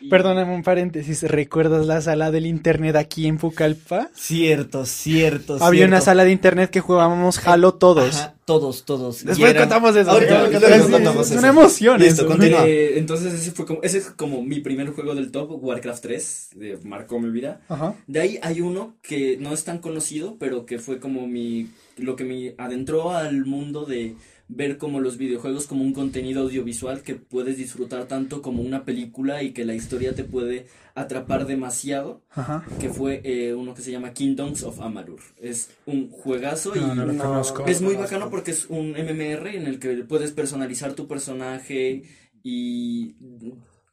Y- 0.00 0.08
Perdóname 0.08 0.54
un 0.54 0.62
paréntesis, 0.62 1.22
¿recuerdas 1.24 1.84
la 1.86 2.00
sala 2.00 2.30
del 2.30 2.46
internet 2.46 2.94
aquí 2.94 3.26
en 3.26 3.36
Pucallpa? 3.36 4.10
Cierto, 4.14 4.86
cierto, 4.86 5.58
Había 5.60 5.86
una 5.86 6.00
sala 6.00 6.24
de 6.24 6.30
internet 6.30 6.70
que 6.70 6.78
jugábamos 6.80 7.44
Halo 7.46 7.74
todos. 7.74 8.14
Ajá, 8.16 8.34
todos, 8.44 8.84
todos. 8.84 9.24
Después 9.24 9.54
contamos 9.54 9.96
eso. 9.96 10.10
Ahorita 10.10 10.44
Es- 10.44 10.60
luego 10.60 10.74
es- 10.86 10.90
contamos 10.90 11.26
es 11.26 11.30
eso. 11.32 11.38
una 11.40 11.48
emoción 11.48 11.98
Listo, 12.00 12.22
eso. 12.22 12.26
continúa. 12.30 12.64
Eh, 12.66 12.98
entonces 12.98 13.32
ese 13.34 13.50
fue 13.50 13.66
como, 13.66 13.80
ese 13.82 13.98
es 13.98 14.04
como 14.10 14.40
mi 14.42 14.60
primer 14.60 14.88
juego 14.90 15.16
del 15.16 15.32
top, 15.32 15.50
Warcraft 15.62 16.02
3, 16.02 16.50
eh, 16.60 16.78
marcó 16.84 17.18
mi 17.18 17.30
vida. 17.30 17.60
Ajá. 17.68 17.94
De 18.06 18.20
ahí 18.20 18.38
hay 18.42 18.60
uno 18.60 18.94
que 19.02 19.36
no 19.40 19.52
es 19.52 19.64
tan 19.64 19.78
conocido, 19.78 20.36
pero 20.38 20.64
que 20.64 20.78
fue 20.78 21.00
como 21.00 21.26
mi, 21.26 21.70
lo 21.96 22.14
que 22.14 22.22
me 22.24 22.54
adentró 22.56 23.10
al 23.16 23.44
mundo 23.44 23.84
de 23.84 24.14
ver 24.50 24.78
como 24.78 25.00
los 25.00 25.18
videojuegos 25.18 25.66
como 25.66 25.82
un 25.84 25.92
contenido 25.92 26.42
audiovisual 26.42 27.02
que 27.02 27.14
puedes 27.16 27.58
disfrutar 27.58 28.06
tanto 28.06 28.40
como 28.40 28.62
una 28.62 28.84
película 28.84 29.42
y 29.42 29.52
que 29.52 29.64
la 29.66 29.74
historia 29.74 30.14
te 30.14 30.24
puede 30.24 30.66
atrapar 30.94 31.46
demasiado, 31.46 32.22
Ajá. 32.30 32.64
que 32.80 32.88
fue 32.88 33.20
eh, 33.24 33.54
uno 33.54 33.74
que 33.74 33.82
se 33.82 33.90
llama 33.92 34.12
Kingdoms 34.14 34.62
of 34.62 34.80
Amalur. 34.80 35.20
Es 35.40 35.70
un 35.86 36.10
juegazo 36.10 36.74
y 36.74 36.80
No, 36.80 36.94
no 36.94 37.04
lo 37.04 37.16
conozco. 37.16 37.66
es 37.66 37.82
muy 37.82 37.94
bacano 37.94 38.30
porque 38.30 38.52
es 38.52 38.66
un 38.70 38.92
MMR 38.92 39.48
en 39.54 39.66
el 39.66 39.78
que 39.78 39.94
puedes 40.04 40.32
personalizar 40.32 40.94
tu 40.94 41.06
personaje 41.06 42.02
y 42.42 43.14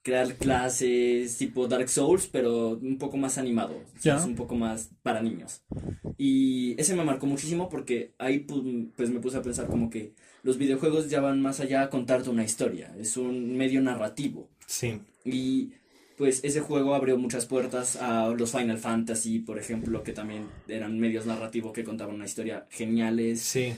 crear 0.05 0.35
clases 0.35 1.35
tipo 1.37 1.67
Dark 1.67 1.89
Souls, 1.89 2.27
pero 2.31 2.77
un 2.81 2.97
poco 2.99 3.17
más 3.17 3.39
animado. 3.39 3.73
Es 3.97 4.23
un 4.25 4.35
poco 4.35 4.53
más 4.55 4.91
para 5.01 5.19
niños. 5.23 5.63
Y 6.17 6.79
ese 6.79 6.95
me 6.95 7.03
marcó 7.03 7.25
muchísimo 7.25 7.69
porque 7.69 8.13
ahí 8.19 8.45
pu- 8.45 8.91
pues 8.95 9.09
me 9.09 9.19
puse 9.19 9.37
a 9.37 9.41
pensar 9.41 9.65
como 9.65 9.89
que 9.89 10.13
los 10.43 10.59
videojuegos 10.59 11.09
ya 11.09 11.21
van 11.21 11.41
más 11.41 11.59
allá 11.59 11.81
a 11.81 11.89
contarte 11.89 12.29
una 12.29 12.43
historia. 12.43 12.95
Es 12.99 13.17
un 13.17 13.57
medio 13.57 13.81
narrativo. 13.81 14.47
Sí. 14.67 14.99
Y 15.23 15.71
pues 16.17 16.41
ese 16.43 16.61
juego 16.61 16.93
abrió 16.93 17.17
muchas 17.17 17.47
puertas 17.47 17.95
a 17.95 18.29
los 18.29 18.51
Final 18.51 18.77
Fantasy, 18.77 19.39
por 19.39 19.57
ejemplo, 19.57 20.03
que 20.03 20.13
también 20.13 20.45
eran 20.67 20.99
medios 20.99 21.25
narrativos 21.25 21.73
que 21.73 21.83
contaban 21.83 22.13
una 22.15 22.25
historia 22.25 22.67
geniales. 22.69 23.41
Sí. 23.41 23.73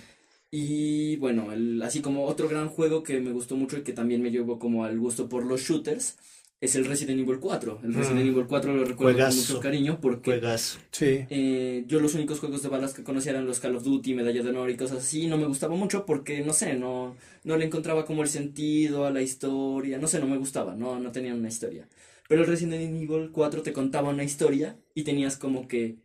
Y 0.52 1.18
bueno, 1.18 1.52
el, 1.52 1.82
así 1.84 2.02
como 2.02 2.26
otro 2.26 2.48
gran 2.48 2.70
juego 2.70 3.04
que 3.04 3.20
me 3.20 3.32
gustó 3.32 3.56
mucho 3.58 3.78
y 3.78 3.84
que 3.84 3.94
también 3.94 4.22
me 4.22 4.32
llevó 4.32 4.60
como 4.60 4.86
al 4.86 4.98
gusto 4.98 5.28
por 5.28 5.46
los 5.46 5.62
shooters 5.62 6.18
es 6.60 6.76
el 6.76 6.86
Resident 6.86 7.20
Evil 7.20 7.40
4. 7.40 7.82
El 7.84 7.94
Resident 7.94 8.26
Mm. 8.26 8.30
Evil 8.30 8.46
4 8.48 8.74
lo 8.74 8.86
recuerdo 8.86 9.14
Juegazo. 9.14 9.38
con 9.38 9.48
mucho 9.48 9.60
cariño 9.60 10.00
porque 10.02 10.32
Juegas. 10.32 10.80
Sí. 10.92 11.26
eh, 11.30 11.84
yo 11.88 12.00
los 12.00 12.16
únicos 12.16 12.40
juegos 12.40 12.64
de 12.64 12.70
balas 12.70 12.94
que 12.96 13.04
conocía 13.04 13.34
eran 13.34 13.46
los 13.46 13.60
Call 13.60 13.76
of 13.76 13.84
Duty, 13.84 14.16
Medalla 14.16 14.42
de 14.42 14.50
Honor 14.50 14.70
y 14.72 14.78
cosas 14.78 15.00
así. 15.00 15.28
No 15.28 15.38
me 15.38 15.46
gustaba 15.48 15.76
mucho 15.76 16.06
porque, 16.06 16.42
no 16.42 16.54
sé, 16.54 16.74
no, 16.76 17.16
no 17.44 17.58
le 17.58 17.66
encontraba 17.66 18.06
como 18.06 18.24
el 18.24 18.30
sentido 18.30 19.06
a 19.06 19.12
la 19.12 19.22
historia. 19.22 20.00
No 20.00 20.08
sé, 20.08 20.20
no 20.20 20.28
me 20.28 20.38
gustaba, 20.38 20.76
no, 20.76 21.00
no 21.00 21.12
tenían 21.12 21.38
una 21.40 21.50
historia. 21.50 21.88
Pero 22.28 22.42
el 22.42 22.48
Resident 22.48 22.74
Evil 23.04 23.30
4 23.32 23.62
te 23.62 23.72
contaba 23.74 24.10
una 24.10 24.24
historia 24.24 24.80
y 24.96 25.04
tenías 25.04 25.38
como 25.38 25.68
que, 25.68 25.98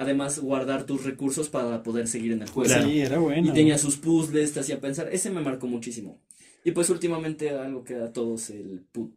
además, 0.00 0.38
guardar 0.40 0.84
tus 0.84 1.04
recursos 1.04 1.48
para 1.48 1.82
poder 1.84 2.08
seguir 2.08 2.32
en 2.32 2.42
el 2.42 2.48
juego. 2.48 2.68
Claro. 2.72 2.88
Sí, 2.88 3.00
era 3.00 3.18
bueno. 3.18 3.48
Y 3.48 3.52
tenía 3.52 3.78
sus 3.78 3.96
puzzles, 3.96 4.52
te 4.52 4.60
hacía 4.60 4.80
pensar. 4.80 5.08
Ese 5.12 5.30
me 5.30 5.40
marcó 5.42 5.66
muchísimo. 5.68 6.18
Y 6.64 6.72
pues 6.72 6.90
últimamente 6.90 7.50
algo 7.50 7.84
que 7.84 7.94
a 7.94 8.12
todos 8.12 8.50
el 8.50 8.82
put... 8.92 9.12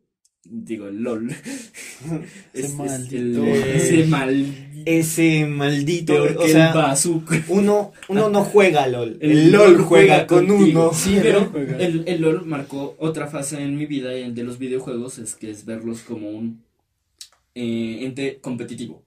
Digo, 0.45 0.87
el 0.89 1.01
LOL. 1.01 1.29
Ese 2.53 2.65
Es- 2.65 2.65
es 2.65 2.75
maldito. 2.75 3.45
el- 3.45 3.63
ese 3.63 4.03
maldito. 4.07 4.81
Ese 4.85 5.45
maldito. 5.45 6.13
Peor 6.13 6.35
o 6.37 6.41
que 6.43 6.49
sea, 6.51 6.67
el 6.67 6.73
bazooka. 6.75 7.43
uno, 7.47 7.93
uno 8.09 8.29
no 8.29 8.43
juega 8.43 8.85
LOL. 8.87 9.17
El, 9.21 9.31
El 9.31 9.51
LOL 9.53 9.77
juega 9.77 9.85
juega 9.85 10.27
con 10.27 10.47
contigo. 10.47 10.81
uno. 10.89 10.93
Sí, 10.93 11.17
Pero 11.21 11.45
juega. 11.49 11.77
el, 11.77 12.03
el 12.07 12.21
LOL 12.21 12.45
marcó 12.45 12.95
otra 12.99 13.27
fase 13.27 13.61
en 13.63 13.77
mi 13.77 13.85
vida 13.85 14.11
el 14.13 14.35
de 14.35 14.43
los 14.43 14.59
videojuegos, 14.59 15.17
es 15.17 15.35
que 15.35 15.49
es 15.49 15.63
verlos 15.63 16.01
como 16.01 16.29
un 16.29 16.61
eh, 17.55 17.99
ente 18.01 18.39
competitivo. 18.41 19.01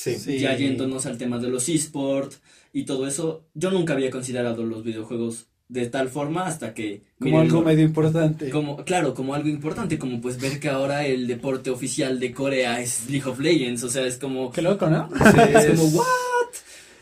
Sí. 0.00 0.14
Sí. 0.16 0.38
Ya 0.38 0.56
yéndonos 0.56 1.06
al 1.06 1.18
tema 1.18 1.38
de 1.38 1.48
los 1.48 1.68
esports 1.68 2.40
y 2.72 2.84
todo 2.84 3.06
eso, 3.08 3.46
yo 3.54 3.70
nunca 3.72 3.94
había 3.94 4.10
considerado 4.10 4.64
los 4.64 4.84
videojuegos 4.84 5.46
de 5.68 5.86
tal 5.86 6.08
forma 6.08 6.46
hasta 6.46 6.72
que... 6.72 7.02
Como 7.18 7.32
miren, 7.38 7.50
algo 7.50 7.62
medio 7.62 7.84
importante. 7.84 8.48
Como, 8.48 8.76
claro, 8.84 9.12
como 9.12 9.34
algo 9.34 9.48
importante, 9.48 9.98
como 9.98 10.20
pues 10.20 10.40
ver 10.40 10.60
que 10.60 10.68
ahora 10.68 11.04
el 11.06 11.26
deporte 11.26 11.70
oficial 11.70 12.20
de 12.20 12.32
Corea 12.32 12.80
es 12.80 13.10
League 13.10 13.28
of 13.28 13.40
Legends, 13.40 13.82
o 13.82 13.90
sea, 13.90 14.06
es 14.06 14.16
como... 14.18 14.50
Qué 14.52 14.62
loco, 14.62 14.88
¿no? 14.88 15.10
es 15.58 15.66
como, 15.66 15.84
¿what? 15.88 16.06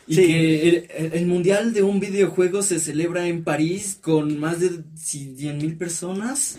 Y 0.07 0.15
Sí. 0.15 0.25
que 0.25 0.69
el, 0.69 0.87
el- 0.97 1.13
el 1.13 1.25
mundial 1.27 1.73
de 1.73 1.83
un 1.83 1.99
videojuego 1.99 2.61
se 2.63 2.79
celebra 2.79 3.27
en 3.27 3.43
París 3.43 3.99
con 4.01 4.39
más 4.39 4.59
de 4.59 4.71
100 4.95 5.57
mil 5.59 5.77
personas 5.77 6.57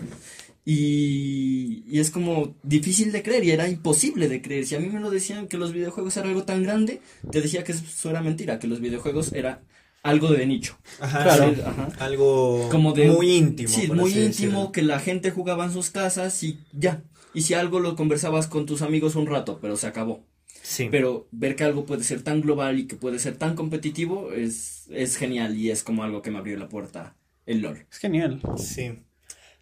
Y, 0.70 1.82
y 1.88 1.98
es 1.98 2.10
como 2.10 2.54
difícil 2.62 3.10
de 3.10 3.22
creer 3.22 3.44
y 3.44 3.50
era 3.52 3.68
imposible 3.68 4.28
de 4.28 4.42
creer. 4.42 4.66
Si 4.66 4.74
a 4.74 4.80
mí 4.80 4.88
me 4.88 5.00
lo 5.00 5.10
decían 5.10 5.48
que 5.48 5.56
los 5.56 5.72
videojuegos 5.72 6.16
era 6.16 6.28
algo 6.28 6.44
tan 6.44 6.62
grande, 6.62 7.00
te 7.32 7.40
decía 7.40 7.64
que 7.64 7.72
eso 7.72 8.10
era 8.10 8.20
mentira, 8.22 8.58
que 8.58 8.66
los 8.66 8.80
videojuegos 8.80 9.32
era 9.32 9.62
algo 10.02 10.28
de 10.30 10.46
nicho. 10.46 10.78
Ajá, 11.00 11.22
Claro. 11.24 11.54
sí, 11.54 11.60
Ajá. 11.64 11.88
Algo 11.98 12.68
Como 12.70 12.92
de- 12.92 13.10
muy 13.10 13.34
íntimo. 13.34 13.68
Sí, 13.68 13.88
muy 13.88 14.10
íntimo, 14.10 14.22
decirlo. 14.26 14.72
que 14.72 14.82
la 14.82 15.00
gente 15.00 15.30
jugaba 15.30 15.64
en 15.64 15.72
sus 15.72 15.90
casas 15.90 16.42
y 16.42 16.58
ya. 16.72 17.02
Y 17.34 17.42
si 17.42 17.54
algo 17.54 17.80
lo 17.80 17.96
conversabas 17.96 18.46
con 18.46 18.64
tus 18.66 18.82
amigos 18.82 19.16
un 19.16 19.26
rato, 19.26 19.58
pero 19.60 19.76
se 19.76 19.86
acabó. 19.86 20.24
Sí. 20.62 20.88
Pero 20.90 21.28
ver 21.30 21.56
que 21.56 21.64
algo 21.64 21.86
puede 21.86 22.04
ser 22.04 22.22
tan 22.22 22.40
global 22.42 22.78
y 22.78 22.86
que 22.86 22.96
puede 22.96 23.18
ser 23.18 23.36
tan 23.36 23.54
competitivo 23.54 24.32
es, 24.32 24.84
es 24.90 25.16
genial 25.16 25.56
y 25.56 25.70
es 25.70 25.82
como 25.82 26.02
algo 26.04 26.20
que 26.20 26.30
me 26.30 26.38
abrió 26.38 26.58
la 26.58 26.68
puerta 26.68 27.16
el 27.46 27.60
LOL. 27.62 27.86
Es 27.90 27.98
genial. 27.98 28.40
Sí. 28.58 28.92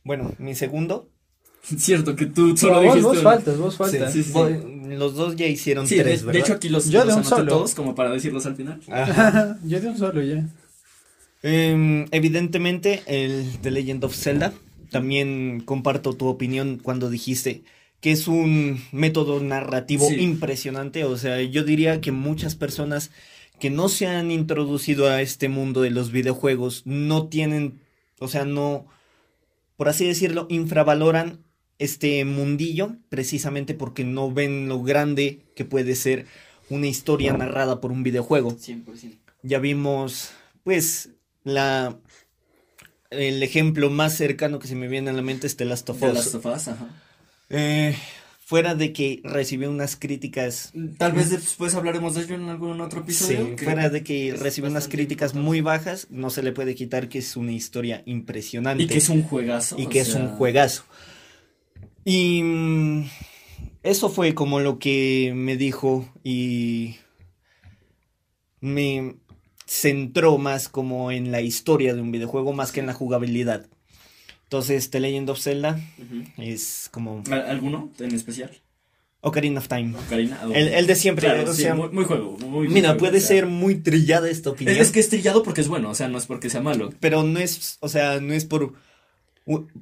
Bueno, 0.06 0.32
mi 0.38 0.54
segundo. 0.54 1.08
Cierto 1.62 2.14
que 2.14 2.26
tú 2.26 2.56
solo 2.56 2.74
vos, 2.76 2.82
dijiste 2.84 3.02
vos 3.02 3.22
faltas, 3.22 3.58
vos 3.58 3.76
faltas. 3.76 4.12
Sí, 4.12 4.22
sí. 4.22 4.32
Los 4.90 5.14
dos 5.16 5.34
ya 5.34 5.46
hicieron 5.48 5.88
Sí, 5.88 5.96
de, 5.96 6.04
tres, 6.04 6.20
de 6.20 6.26
¿verdad? 6.26 6.42
hecho 6.42 6.52
aquí 6.52 6.68
los, 6.68 6.88
Yo 6.88 7.00
de 7.00 7.06
los 7.06 7.14
un 7.16 7.20
anoté 7.22 7.36
solo. 7.36 7.52
todos 7.52 7.74
como 7.74 7.96
para 7.96 8.10
decirlos 8.12 8.46
al 8.46 8.54
final. 8.54 8.80
Ajá. 8.88 9.58
Yo 9.64 9.80
de 9.80 9.88
un 9.88 9.98
solo 9.98 10.22
ya. 10.22 10.46
Em, 11.42 12.06
evidentemente, 12.12 13.02
el 13.06 13.58
The 13.62 13.70
Legend 13.72 14.04
of 14.04 14.14
Zelda. 14.14 14.52
También 14.90 15.60
comparto 15.64 16.12
tu 16.12 16.26
opinión 16.28 16.78
cuando 16.80 17.10
dijiste 17.10 17.64
que 18.00 18.12
es 18.12 18.28
un 18.28 18.80
método 18.92 19.40
narrativo 19.40 20.06
Sí. 20.08 20.20
impresionante. 20.20 21.02
O 21.04 21.16
sea, 21.16 21.42
yo 21.42 21.64
diría 21.64 22.00
que 22.00 22.12
muchas 22.12 22.54
personas 22.54 23.10
que 23.58 23.70
no 23.70 23.88
se 23.88 24.06
han 24.06 24.30
introducido 24.30 25.08
a 25.08 25.20
este 25.22 25.48
mundo 25.48 25.82
de 25.82 25.90
los 25.90 26.12
videojuegos 26.12 26.82
no 26.84 27.26
tienen, 27.26 27.80
o 28.20 28.28
sea, 28.28 28.44
no, 28.44 28.86
por 29.76 29.88
así 29.88 30.06
decirlo, 30.06 30.46
infravaloran 30.48 31.44
este 31.78 32.24
mundillo 32.24 32.96
precisamente 33.08 33.74
porque 33.74 34.04
no 34.04 34.32
ven 34.32 34.68
lo 34.68 34.82
grande 34.82 35.42
que 35.54 35.64
puede 35.64 35.94
ser 35.94 36.26
una 36.70 36.86
historia 36.86 37.32
narrada 37.32 37.80
por 37.80 37.92
un 37.92 38.02
videojuego. 38.02 38.56
100%. 38.56 39.18
Ya 39.42 39.58
vimos, 39.58 40.30
pues, 40.64 41.10
la 41.44 41.98
el 43.10 43.42
ejemplo 43.42 43.88
más 43.90 44.14
cercano 44.16 44.58
que 44.58 44.68
se 44.68 44.74
me 44.74 44.88
viene 44.88 45.10
a 45.10 45.12
la 45.12 45.22
mente 45.22 45.46
es 45.46 45.56
The 45.56 45.64
Last 45.64 45.88
of 45.90 46.02
Us. 46.02 46.14
las 46.14 46.30
sofás, 46.30 46.68
ajá. 46.68 46.88
Eh, 47.48 47.96
fuera 48.46 48.76
de 48.76 48.92
que 48.92 49.20
recibió 49.24 49.68
unas 49.68 49.96
críticas, 49.96 50.72
Tal 50.98 51.10
vez 51.10 51.30
después 51.30 51.74
hablaremos 51.74 52.14
de 52.14 52.22
ello 52.22 52.36
en 52.36 52.48
algún 52.48 52.80
otro 52.80 53.00
episodio. 53.00 53.58
fuera 53.58 53.88
de 53.90 54.04
que 54.04 54.36
recibió 54.38 54.70
unas 54.70 54.86
críticas 54.86 55.30
importante. 55.30 55.46
muy 55.48 55.60
bajas, 55.62 56.06
no 56.10 56.30
se 56.30 56.44
le 56.44 56.52
puede 56.52 56.76
quitar 56.76 57.08
que 57.08 57.18
es 57.18 57.36
una 57.36 57.50
historia 57.50 58.04
impresionante. 58.06 58.84
Y 58.84 58.86
que 58.86 58.98
es 58.98 59.08
un 59.08 59.24
juegazo. 59.24 59.74
y 59.76 59.88
que 59.88 59.98
es 59.98 60.14
un 60.14 60.28
juegazo. 60.28 60.84
Y 62.04 62.40
mm, 62.44 63.08
eso 63.82 64.10
fue 64.10 64.32
como 64.32 64.60
lo 64.60 64.78
que 64.78 65.32
me 65.34 65.56
dijo 65.56 66.08
y 66.22 66.98
me 68.60 69.16
centró 69.66 70.38
más 70.38 70.68
como 70.68 71.10
en 71.10 71.32
la 71.32 71.40
historia 71.40 71.96
de 71.96 72.00
un 72.00 72.12
videojuego 72.12 72.52
más 72.52 72.70
que 72.70 72.78
en 72.78 72.86
la 72.86 72.94
jugabilidad. 72.94 73.66
Entonces, 74.46 74.90
The 74.90 75.00
Legend 75.00 75.30
of 75.30 75.40
Zelda 75.40 75.78
es 76.38 76.88
como 76.92 77.22
¿Al- 77.30 77.46
¿Alguno 77.50 77.90
en 77.98 78.14
especial? 78.14 78.50
Ocarina 79.20 79.58
of 79.58 79.66
Time. 79.66 79.94
Karina. 80.08 80.40
El, 80.54 80.68
el 80.68 80.86
de 80.86 80.94
siempre. 80.94 81.26
Claro, 81.26 81.50
o 81.50 81.54
sí, 81.54 81.62
sea, 81.62 81.74
muy, 81.74 81.88
muy 81.88 82.04
juego. 82.04 82.36
Muy, 82.38 82.48
muy 82.48 82.68
mira, 82.68 82.90
juego, 82.90 83.00
puede 83.00 83.16
o 83.16 83.20
sea. 83.20 83.28
ser 83.28 83.46
muy 83.46 83.74
trillada 83.76 84.30
esta 84.30 84.50
opinión. 84.50 84.76
Es, 84.76 84.82
es 84.82 84.92
que 84.92 85.00
es 85.00 85.08
trillado 85.08 85.42
porque 85.42 85.62
es 85.62 85.68
bueno, 85.68 85.90
o 85.90 85.94
sea, 85.96 86.06
no 86.08 86.16
es 86.18 86.26
porque 86.26 86.48
sea 86.48 86.60
malo. 86.60 86.92
pero 87.00 87.24
no 87.24 87.40
es, 87.40 87.78
o 87.80 87.88
sea, 87.88 88.20
no 88.20 88.32
es 88.34 88.44
por 88.44 88.74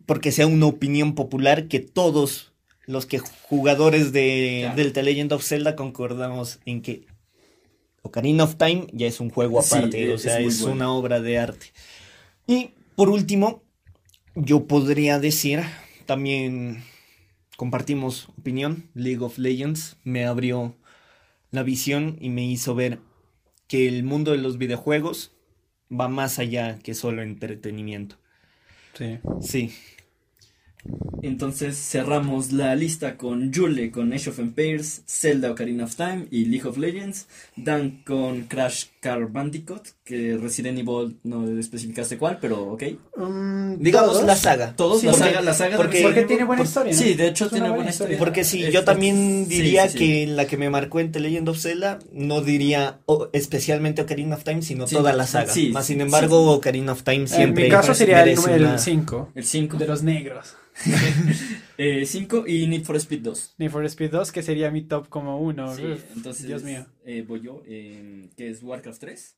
porque 0.07 0.33
sea 0.33 0.47
una 0.47 0.67
opinión 0.67 1.15
popular 1.15 1.69
que 1.69 1.81
todos 1.81 2.53
los 2.87 3.05
que 3.07 3.19
jugadores 3.19 4.13
de, 4.13 4.61
Claro. 4.63 4.77
del 4.77 4.93
The 4.95 5.03
Legend 5.03 5.33
of 5.35 5.45
Zelda 5.45 5.75
concordamos 5.77 6.61
en 6.67 6.81
que 6.83 7.07
Ocarina 8.03 8.45
of 8.45 8.57
Time 8.57 8.87
ya 8.93 9.07
es 9.07 9.21
un 9.21 9.31
juego 9.31 9.63
Sí, 9.63 9.75
aparte, 9.77 10.13
o 10.13 10.19
sea, 10.19 10.39
es 10.41 10.61
bueno. 10.61 10.75
una 10.77 10.93
obra 10.93 11.21
de 11.21 11.39
arte. 11.39 11.67
Y 12.47 12.71
por 12.95 13.09
último, 13.09 13.63
yo 14.35 14.67
podría 14.67 15.19
decir, 15.19 15.61
también 16.07 16.83
compartimos 17.57 18.29
opinión, 18.39 18.91
League 18.95 19.23
of 19.23 19.39
Legends 19.39 19.97
me 20.05 20.25
abrió 20.25 20.77
la 21.51 21.63
visión 21.63 22.17
y 22.21 22.31
me 22.31 22.45
hizo 22.45 22.75
ver 22.75 22.99
que 23.69 23.89
el 23.89 24.03
mundo 24.03 24.33
de 24.33 24.39
los 24.39 24.59
videojuegos 24.59 25.33
va 25.91 26.09
más 26.09 26.39
allá 26.39 26.79
que 26.79 26.95
solo 26.95 27.23
entretenimiento. 27.23 28.17
Sí. 28.95 29.19
Sí, 29.41 29.73
Entonces 31.23 31.77
cerramos 31.77 32.53
la 32.53 32.75
lista 32.77 33.17
con 33.17 33.53
Jule 33.53 33.91
con 33.91 34.13
Age 34.13 34.31
of 34.31 34.39
Empires, 34.39 35.03
Zelda 35.07 35.51
Ocarina 35.51 35.85
of 35.85 35.97
Time 35.97 36.27
y 36.31 36.45
League 36.45 36.69
of 36.69 36.77
Legends. 36.77 37.27
Dan 37.57 38.03
con 38.05 38.43
Crash 38.43 38.87
Car 39.05 39.27
Bandicoot, 39.31 39.83
que 40.03 40.39
Resident 40.41 40.79
Evil 40.79 41.19
no 41.25 41.47
especificaste 41.61 42.17
cuál, 42.17 42.39
pero 42.41 42.73
ok. 42.73 42.83
Mm, 43.19 43.75
digamos 43.79 44.13
¿todos? 44.13 44.25
la 44.25 44.35
saga. 44.35 44.73
Todos, 44.75 45.01
Sí, 45.03 45.07
la 45.07 45.13
porque- 45.13 45.27
saga, 45.27 45.41
la 45.43 45.53
saga 45.53 45.77
porque- 45.77 46.01
Porque 46.03 46.23
tiene 46.23 46.45
buena 46.45 46.63
historia. 46.63 46.93
¿no? 46.95 46.99
Sí, 46.99 47.13
de 47.13 47.29
hecho 47.29 47.49
tiene 47.51 47.65
buena 47.65 47.75
buena 47.77 47.91
historia. 47.91 48.17
Porque 48.19 48.45
sí, 48.45 48.65
Es- 48.65 48.73
yo 48.73 48.83
también 48.85 49.47
diría 49.47 49.87
sí, 49.89 49.93
sí. 49.93 49.99
que 49.99 50.27
la 50.29 50.47
que 50.47 50.57
me 50.57 50.71
marcó 50.71 51.01
en 51.01 51.13
The 51.13 51.21
Legend 51.21 51.51
of 51.51 51.59
Zelda 51.61 51.99
no 52.13 52.41
diría 52.41 53.01
o- 53.05 53.29
especialmente 53.35 54.01
Ocarina 54.01 54.37
of 54.37 54.45
Time, 54.45 54.63
sino 54.63 54.87
Sí, 54.87 54.97
toda 54.97 55.13
la 55.13 55.27
saga. 55.27 55.53
sí, 55.53 55.69
Más 55.69 55.85
sí, 55.85 55.93
sin 55.93 56.01
embargo, 56.01 56.43
sí. 56.53 56.57
Ocarina 56.59 56.93
of 56.93 57.03
Time 57.03 57.17
En 57.19 57.29
siempre 57.29 57.65
mi 57.65 57.71
caso 57.71 57.93
sería 57.95 58.21
el 58.25 58.31
merece 58.39 58.55
una- 58.57 58.79
5. 58.79 59.31
El 59.35 59.45
5. 59.45 59.77
De 59.77 59.87
los 59.87 60.03
negros. 60.03 60.55
5 61.77 62.45
y 62.47 62.67
Need 62.67 62.85
for 62.85 62.97
Speed 62.97 63.23
2. 63.23 63.55
Need 63.59 63.71
for 63.71 63.85
Speed 63.85 64.11
2, 64.11 64.33
que 64.33 64.43
sería 64.43 64.71
mi 64.71 64.83
top 64.83 65.09
como 65.09 65.41
uno. 65.41 65.75
Sí, 65.75 65.85
Uf, 65.85 66.05
entonces 66.17 66.47
Dios 66.47 66.63
mío. 66.63 66.87
eh, 67.05 67.23
voy 67.27 67.41
yo, 67.41 67.63
eh, 67.67 68.31
que 68.37 68.51
es 68.51 68.63
Warcraft 68.63 69.01
3, 69.01 69.37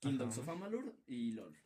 Kingdoms 0.00 0.38
of 0.38 0.48
Amalur 0.48 0.94
y 1.06 1.32
LOL. 1.32 1.56